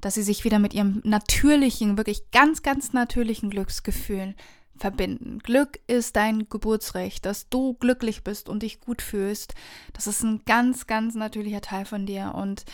dass 0.02 0.16
sie 0.16 0.24
sich 0.24 0.44
wieder 0.44 0.60
mit 0.60 0.74
ihrem 0.74 1.00
natürlichen, 1.06 1.96
wirklich 1.96 2.32
ganz, 2.32 2.62
ganz 2.64 2.92
natürlichen 2.92 3.50
Glücksgefühl 3.50 4.36
verbinden. 4.76 5.40
Glück 5.40 5.80
ist 5.88 6.16
dein 6.16 6.50
Geburtsrecht, 6.50 7.26
dass 7.26 7.48
du 7.48 7.76
glücklich 7.76 8.24
bist 8.24 8.50
und 8.50 8.64
dich 8.64 8.82
gut 8.82 9.02
fühlst. 9.02 9.54
Das 9.94 10.08
ist 10.08 10.24
ein 10.24 10.42
ganz, 10.46 10.88
ganz 10.88 11.16
natürlicher 11.16 11.62
Teil 11.62 11.86
von 11.86 12.06
dir 12.06 12.34
und 12.36 12.66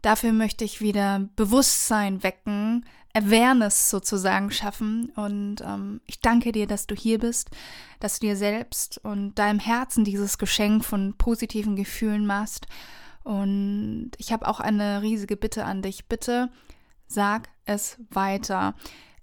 dafür 0.00 0.32
möchte 0.32 0.64
ich 0.64 0.80
wieder 0.80 1.28
Bewusstsein 1.36 2.22
wecken, 2.22 2.84
Awareness 3.14 3.90
sozusagen 3.90 4.50
schaffen. 4.50 5.10
Und 5.16 5.60
ähm, 5.60 6.00
ich 6.06 6.20
danke 6.20 6.52
dir, 6.52 6.66
dass 6.66 6.86
du 6.86 6.94
hier 6.94 7.18
bist, 7.18 7.50
dass 8.00 8.18
du 8.18 8.26
dir 8.26 8.36
selbst 8.36 8.98
und 9.04 9.34
deinem 9.34 9.58
Herzen 9.58 10.04
dieses 10.04 10.38
Geschenk 10.38 10.84
von 10.84 11.14
positiven 11.16 11.76
Gefühlen 11.76 12.26
machst. 12.26 12.66
Und 13.22 14.12
ich 14.18 14.32
habe 14.32 14.48
auch 14.48 14.60
eine 14.60 15.02
riesige 15.02 15.36
Bitte 15.36 15.64
an 15.64 15.82
dich. 15.82 16.06
Bitte 16.06 16.50
sag 17.06 17.48
es 17.66 17.98
weiter. 18.10 18.74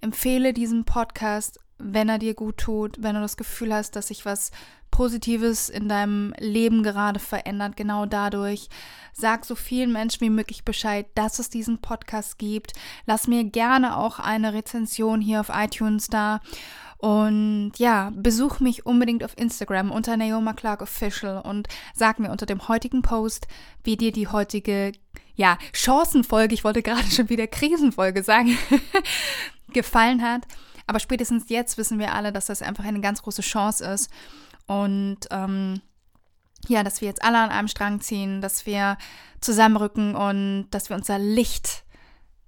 Empfehle 0.01 0.53
diesen 0.53 0.85
Podcast, 0.85 1.59
wenn 1.79 2.09
er 2.09 2.19
dir 2.19 2.33
gut 2.33 2.57
tut, 2.57 3.01
wenn 3.01 3.15
du 3.15 3.21
das 3.21 3.37
Gefühl 3.37 3.73
hast, 3.73 3.95
dass 3.95 4.09
sich 4.09 4.25
was 4.25 4.51
Positives 4.91 5.69
in 5.69 5.87
deinem 5.87 6.33
Leben 6.39 6.83
gerade 6.83 7.19
verändert, 7.19 7.77
genau 7.77 8.05
dadurch. 8.05 8.69
Sag 9.13 9.45
so 9.45 9.55
vielen 9.55 9.91
Menschen 9.91 10.21
wie 10.21 10.29
möglich 10.29 10.65
Bescheid, 10.65 11.07
dass 11.15 11.39
es 11.39 11.49
diesen 11.49 11.79
Podcast 11.79 12.37
gibt. 12.37 12.73
Lass 13.05 13.27
mir 13.27 13.43
gerne 13.43 13.97
auch 13.97 14.19
eine 14.19 14.53
Rezension 14.53 15.21
hier 15.21 15.39
auf 15.41 15.51
iTunes 15.53 16.07
da. 16.07 16.41
Und 16.97 17.71
ja, 17.77 18.11
besuch 18.13 18.59
mich 18.59 18.85
unbedingt 18.85 19.23
auf 19.23 19.37
Instagram 19.37 19.89
unter 19.89 20.17
Naoma 20.17 20.51
Clark 20.51 20.81
Official 20.81 21.41
und 21.41 21.69
sag 21.93 22.19
mir 22.19 22.29
unter 22.29 22.45
dem 22.45 22.67
heutigen 22.67 23.01
Post, 23.01 23.47
wie 23.85 23.95
dir 23.95 24.11
die 24.11 24.27
heutige, 24.27 24.91
ja, 25.35 25.57
Chancenfolge, 25.71 26.53
ich 26.53 26.65
wollte 26.65 26.83
gerade 26.83 27.09
schon 27.09 27.29
wieder 27.29 27.47
Krisenfolge 27.47 28.21
sagen, 28.21 28.57
gefallen 29.73 30.21
hat. 30.21 30.43
Aber 30.89 30.99
spätestens 30.99 31.49
jetzt 31.49 31.77
wissen 31.77 31.99
wir 31.99 32.15
alle, 32.15 32.31
dass 32.31 32.47
das 32.47 32.63
einfach 32.63 32.83
eine 32.83 32.99
ganz 32.99 33.21
große 33.21 33.43
Chance 33.43 33.85
ist 33.85 34.09
und 34.65 35.19
ähm, 35.29 35.81
ja, 36.67 36.83
dass 36.83 36.99
wir 36.99 37.07
jetzt 37.07 37.23
alle 37.23 37.37
an 37.37 37.51
einem 37.51 37.67
Strang 37.67 38.01
ziehen, 38.01 38.41
dass 38.41 38.65
wir 38.65 38.97
zusammenrücken 39.39 40.15
und 40.15 40.67
dass 40.71 40.89
wir 40.89 40.97
unser 40.97 41.19
Licht 41.19 41.83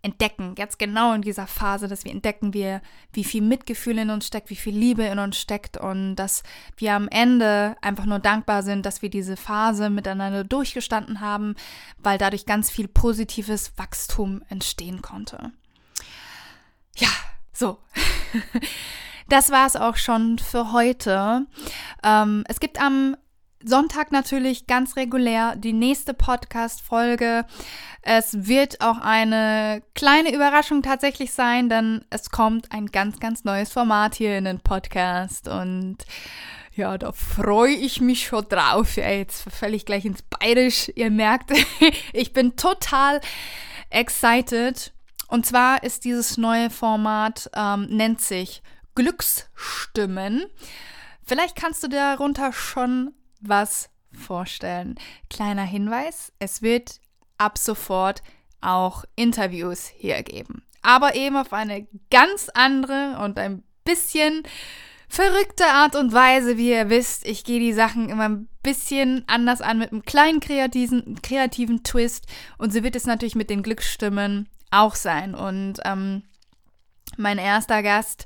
entdecken, 0.02 0.56
jetzt 0.58 0.80
genau 0.80 1.14
in 1.14 1.22
dieser 1.22 1.46
Phase, 1.46 1.88
dass 1.88 2.04
wir 2.04 2.12
entdecken, 2.12 2.56
wie, 2.56 2.80
wie 3.14 3.24
viel 3.24 3.44
Mitgefühl 3.44 4.00
in 4.00 4.10
uns 4.10 4.26
steckt, 4.26 4.50
wie 4.50 4.56
viel 4.56 4.76
Liebe 4.76 5.04
in 5.04 5.20
uns 5.20 5.38
steckt 5.38 5.78
und 5.78 6.16
dass 6.16 6.42
wir 6.78 6.96
am 6.96 7.08
Ende 7.10 7.76
einfach 7.84 8.08
nur 8.08 8.18
dankbar 8.18 8.64
sind, 8.64 8.88
dass 8.88 9.04
wir 9.04 9.12
diese 9.12 9.38
Phase 9.38 9.92
miteinander 9.92 10.44
durchgestanden 10.44 11.22
haben, 11.22 11.54
weil 12.00 12.18
dadurch 12.18 12.48
ganz 12.48 12.72
viel 12.72 12.88
positives 12.88 13.78
Wachstum 13.78 14.42
entstehen 14.50 15.04
konnte. 15.04 15.52
Ja, 16.96 17.10
so. 17.54 17.78
Das 19.30 19.52
war 19.52 19.66
es 19.68 19.76
auch 19.76 19.96
schon 19.96 20.40
für 20.40 20.72
heute. 20.72 21.46
Ähm, 22.04 22.44
es 22.48 22.60
gibt 22.60 22.82
am 22.82 23.16
Sonntag 23.64 24.12
natürlich 24.12 24.68
ganz 24.68 24.96
regulär 24.96 25.56
die 25.56 25.74
nächste 25.74 26.14
Podcast-Folge. 26.14 27.46
Es 28.02 28.48
wird 28.48 28.82
auch 28.82 28.98
eine 29.00 29.84
kleine 29.94 30.34
Überraschung 30.34 30.82
tatsächlich 30.82 31.32
sein, 31.32 31.70
denn 31.70 32.04
es 32.10 32.32
kommt 32.32 32.72
ein 32.72 32.88
ganz, 32.88 33.20
ganz 33.20 33.44
neues 33.44 33.72
Format 33.72 34.16
hier 34.16 34.38
in 34.38 34.46
den 34.46 34.60
Podcast 34.60 35.48
und 35.48 35.98
ja, 36.74 36.98
da 36.98 37.12
freue 37.12 37.74
ich 37.74 38.00
mich 38.00 38.26
schon 38.26 38.48
drauf. 38.48 38.96
Ja, 38.96 39.10
jetzt 39.10 39.42
verfälle 39.42 39.76
ich 39.76 39.86
gleich 39.86 40.06
ins 40.06 40.22
Bayerisch. 40.22 40.90
Ihr 40.96 41.12
merkt, 41.12 41.52
ich 42.14 42.34
bin 42.34 42.56
total 42.56 43.20
excited. 43.90 44.94
Und 45.32 45.46
zwar 45.46 45.82
ist 45.82 46.04
dieses 46.04 46.38
neue 46.38 46.70
Format, 46.70 47.50
ähm, 47.56 47.88
nennt 47.90 48.20
sich 48.20 48.62
Glücksstimmen. 48.96 50.46
Vielleicht 51.24 51.56
kannst 51.56 51.82
du 51.84 51.88
darunter 51.88 52.52
schon 52.52 53.14
was 53.40 53.90
vorstellen. 54.12 54.96
Kleiner 55.30 55.64
Hinweis, 55.64 56.34
es 56.40 56.62
wird 56.62 57.00
ab 57.38 57.58
sofort 57.58 58.22
auch 58.60 59.06
Interviews 59.16 59.88
hier 59.88 60.22
geben. 60.22 60.64
Aber 60.82 61.16
eben 61.16 61.38
auf 61.38 61.54
eine 61.54 61.88
ganz 62.10 62.50
andere 62.54 63.18
und 63.24 63.40
ein 63.40 63.64
bisschen 63.86 64.44
verrückte 65.08 65.68
Art 65.68 65.96
und 65.96 66.12
Weise, 66.12 66.58
wie 66.58 66.72
ihr 66.72 66.90
wisst. 66.90 67.26
Ich 67.26 67.46
gehe 67.46 67.62
die 67.62 67.72
Sachen 67.72 68.10
immer 68.10 68.28
ein 68.28 68.50
bisschen 68.64 69.24
anders 69.28 69.62
an 69.62 69.80
mit 69.80 69.94
einem 69.94 70.04
kleinen 70.04 70.42
kreativen, 70.42 71.22
kreativen 71.22 71.84
Twist. 71.84 72.26
Und 72.58 72.74
so 72.74 72.84
wird 72.84 72.98
es 72.98 73.06
natürlich 73.06 73.36
mit 73.36 73.50
den 73.50 73.64
Glücksstimmen 73.64 74.50
auch 74.72 74.96
sein. 74.96 75.36
Und 75.36 75.80
ähm, 75.86 76.24
mein 77.18 77.38
erster 77.38 77.84
Gast 77.84 78.26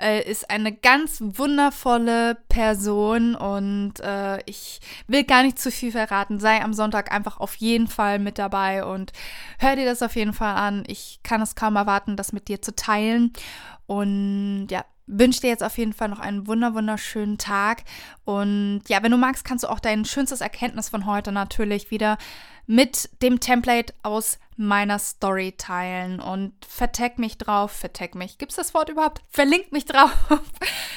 äh, 0.00 0.22
ist 0.22 0.50
eine 0.50 0.72
ganz 0.72 1.20
wundervolle 1.20 2.36
Person 2.48 3.34
und 3.34 3.94
äh, 4.00 4.38
ich 4.44 4.80
will 5.06 5.24
gar 5.24 5.42
nicht 5.42 5.58
zu 5.58 5.70
viel 5.70 5.92
verraten. 5.92 6.38
Sei 6.38 6.62
am 6.62 6.74
Sonntag 6.74 7.12
einfach 7.12 7.38
auf 7.38 7.54
jeden 7.56 7.88
Fall 7.88 8.18
mit 8.18 8.38
dabei 8.38 8.84
und 8.84 9.12
hör 9.58 9.76
dir 9.76 9.86
das 9.86 10.02
auf 10.02 10.16
jeden 10.16 10.34
Fall 10.34 10.54
an. 10.54 10.84
Ich 10.86 11.20
kann 11.22 11.40
es 11.40 11.54
kaum 11.54 11.76
erwarten, 11.76 12.16
das 12.16 12.32
mit 12.32 12.48
dir 12.48 12.60
zu 12.60 12.74
teilen. 12.74 13.32
Und 13.86 14.68
ja, 14.70 14.84
wünsche 15.06 15.40
dir 15.40 15.48
jetzt 15.48 15.62
auf 15.62 15.78
jeden 15.78 15.92
Fall 15.92 16.08
noch 16.08 16.18
einen 16.18 16.46
wunder 16.46 16.74
wunderschönen 16.74 17.38
Tag. 17.38 17.84
Und 18.24 18.82
ja, 18.88 19.02
wenn 19.02 19.12
du 19.12 19.16
magst, 19.16 19.44
kannst 19.44 19.64
du 19.64 19.68
auch 19.68 19.80
dein 19.80 20.04
schönstes 20.04 20.40
Erkenntnis 20.40 20.88
von 20.88 21.06
heute 21.06 21.32
natürlich 21.32 21.90
wieder 21.90 22.18
mit 22.66 23.08
dem 23.22 23.38
Template 23.38 23.94
aus 24.02 24.38
meiner 24.56 24.98
Story 24.98 25.54
teilen 25.56 26.20
und 26.20 26.52
vertag 26.66 27.18
mich 27.18 27.38
drauf, 27.38 27.70
vertag 27.70 28.14
mich. 28.14 28.38
Gibt 28.38 28.52
es 28.52 28.56
das 28.56 28.74
Wort 28.74 28.88
überhaupt? 28.88 29.22
Verlink 29.28 29.70
mich 29.70 29.84
drauf. 29.84 30.10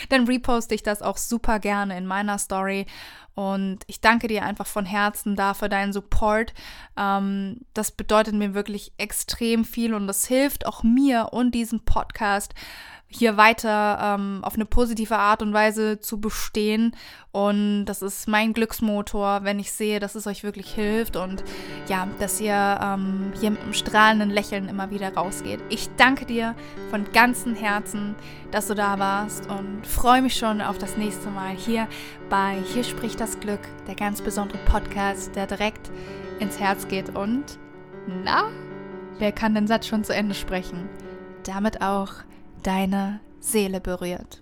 Dann 0.10 0.26
reposte 0.26 0.74
ich 0.74 0.82
das 0.82 1.02
auch 1.02 1.18
super 1.18 1.60
gerne 1.60 1.98
in 1.98 2.06
meiner 2.06 2.40
Story. 2.40 2.88
Und 3.36 3.80
ich 3.88 4.02
danke 4.02 4.28
dir 4.28 4.44
einfach 4.44 4.66
von 4.66 4.86
Herzen 4.86 5.36
dafür 5.36 5.70
deinen 5.70 5.94
Support. 5.94 6.54
Ähm, 6.98 7.62
das 7.74 7.92
bedeutet 7.92 8.34
mir 8.34 8.54
wirklich 8.54 8.94
extrem 8.98 9.64
viel 9.64 9.94
und 9.94 10.08
das 10.08 10.26
hilft 10.26 10.66
auch 10.66 10.84
mir 10.84 11.30
und 11.32 11.52
diesem 11.52 11.82
Podcast 11.82 12.54
hier 13.12 13.38
weiter 13.38 14.00
ähm, 14.02 14.40
auf 14.44 14.54
eine 14.54 14.66
positive 14.66 15.18
Art 15.18 15.42
und 15.42 15.52
Weise 15.52 16.00
zu 16.00 16.22
bestehen. 16.22 16.96
Und 17.32 17.86
das 17.86 18.04
ist 18.04 18.28
mein 18.28 18.54
Glücksmotor, 18.54 19.44
wenn 19.44 19.60
ich 19.60 19.72
sehe, 19.72 20.00
dass 20.00 20.14
es 20.14 20.28
euch 20.28 20.44
wirklich 20.44 20.72
hilft 20.72 21.16
und 21.16 21.44
ja, 21.88 22.08
dass 22.20 22.40
ihr 22.40 22.80
ähm, 22.82 23.34
hier 23.40 23.52
mit 23.52 23.62
einem 23.62 23.74
strahlenden 23.74 24.30
Lächeln 24.30 24.70
immer 24.70 24.92
wieder 24.92 25.14
rausgeht. 25.14 25.60
Ich 25.70 25.90
danke 25.98 26.26
dir 26.26 26.56
von 26.92 27.12
ganzem 27.12 27.56
Herzen, 27.56 28.16
dass 28.52 28.68
du 28.68 28.76
da 28.76 29.00
warst 29.00 29.50
und 29.50 29.86
freue 29.88 30.22
mich 30.22 30.36
schon 30.36 30.62
auf 30.62 30.78
das 30.78 30.96
nächste 30.96 31.30
Mal 31.30 31.56
hier 31.56 31.88
bei 32.30 32.58
Hier 32.74 32.84
spricht 32.84 33.20
das 33.20 33.40
Glück, 33.40 33.62
der 33.88 33.96
ganz 33.96 34.22
besondere 34.22 34.60
Podcast, 34.66 35.36
der 35.36 35.48
direkt 35.48 35.90
ins 36.40 36.60
Herz 36.60 36.88
geht. 36.88 37.16
Und 37.16 37.58
na, 38.24 38.44
wer 39.18 39.32
kann 39.32 39.56
den 39.56 39.68
Satz 39.68 39.88
schon 39.88 40.04
zu 40.04 40.14
Ende 40.14 40.36
sprechen? 40.36 40.88
Damit 41.44 41.82
auch 41.82 42.14
deine 42.64 43.20
Seele 43.40 43.80
berührt. 43.80 44.42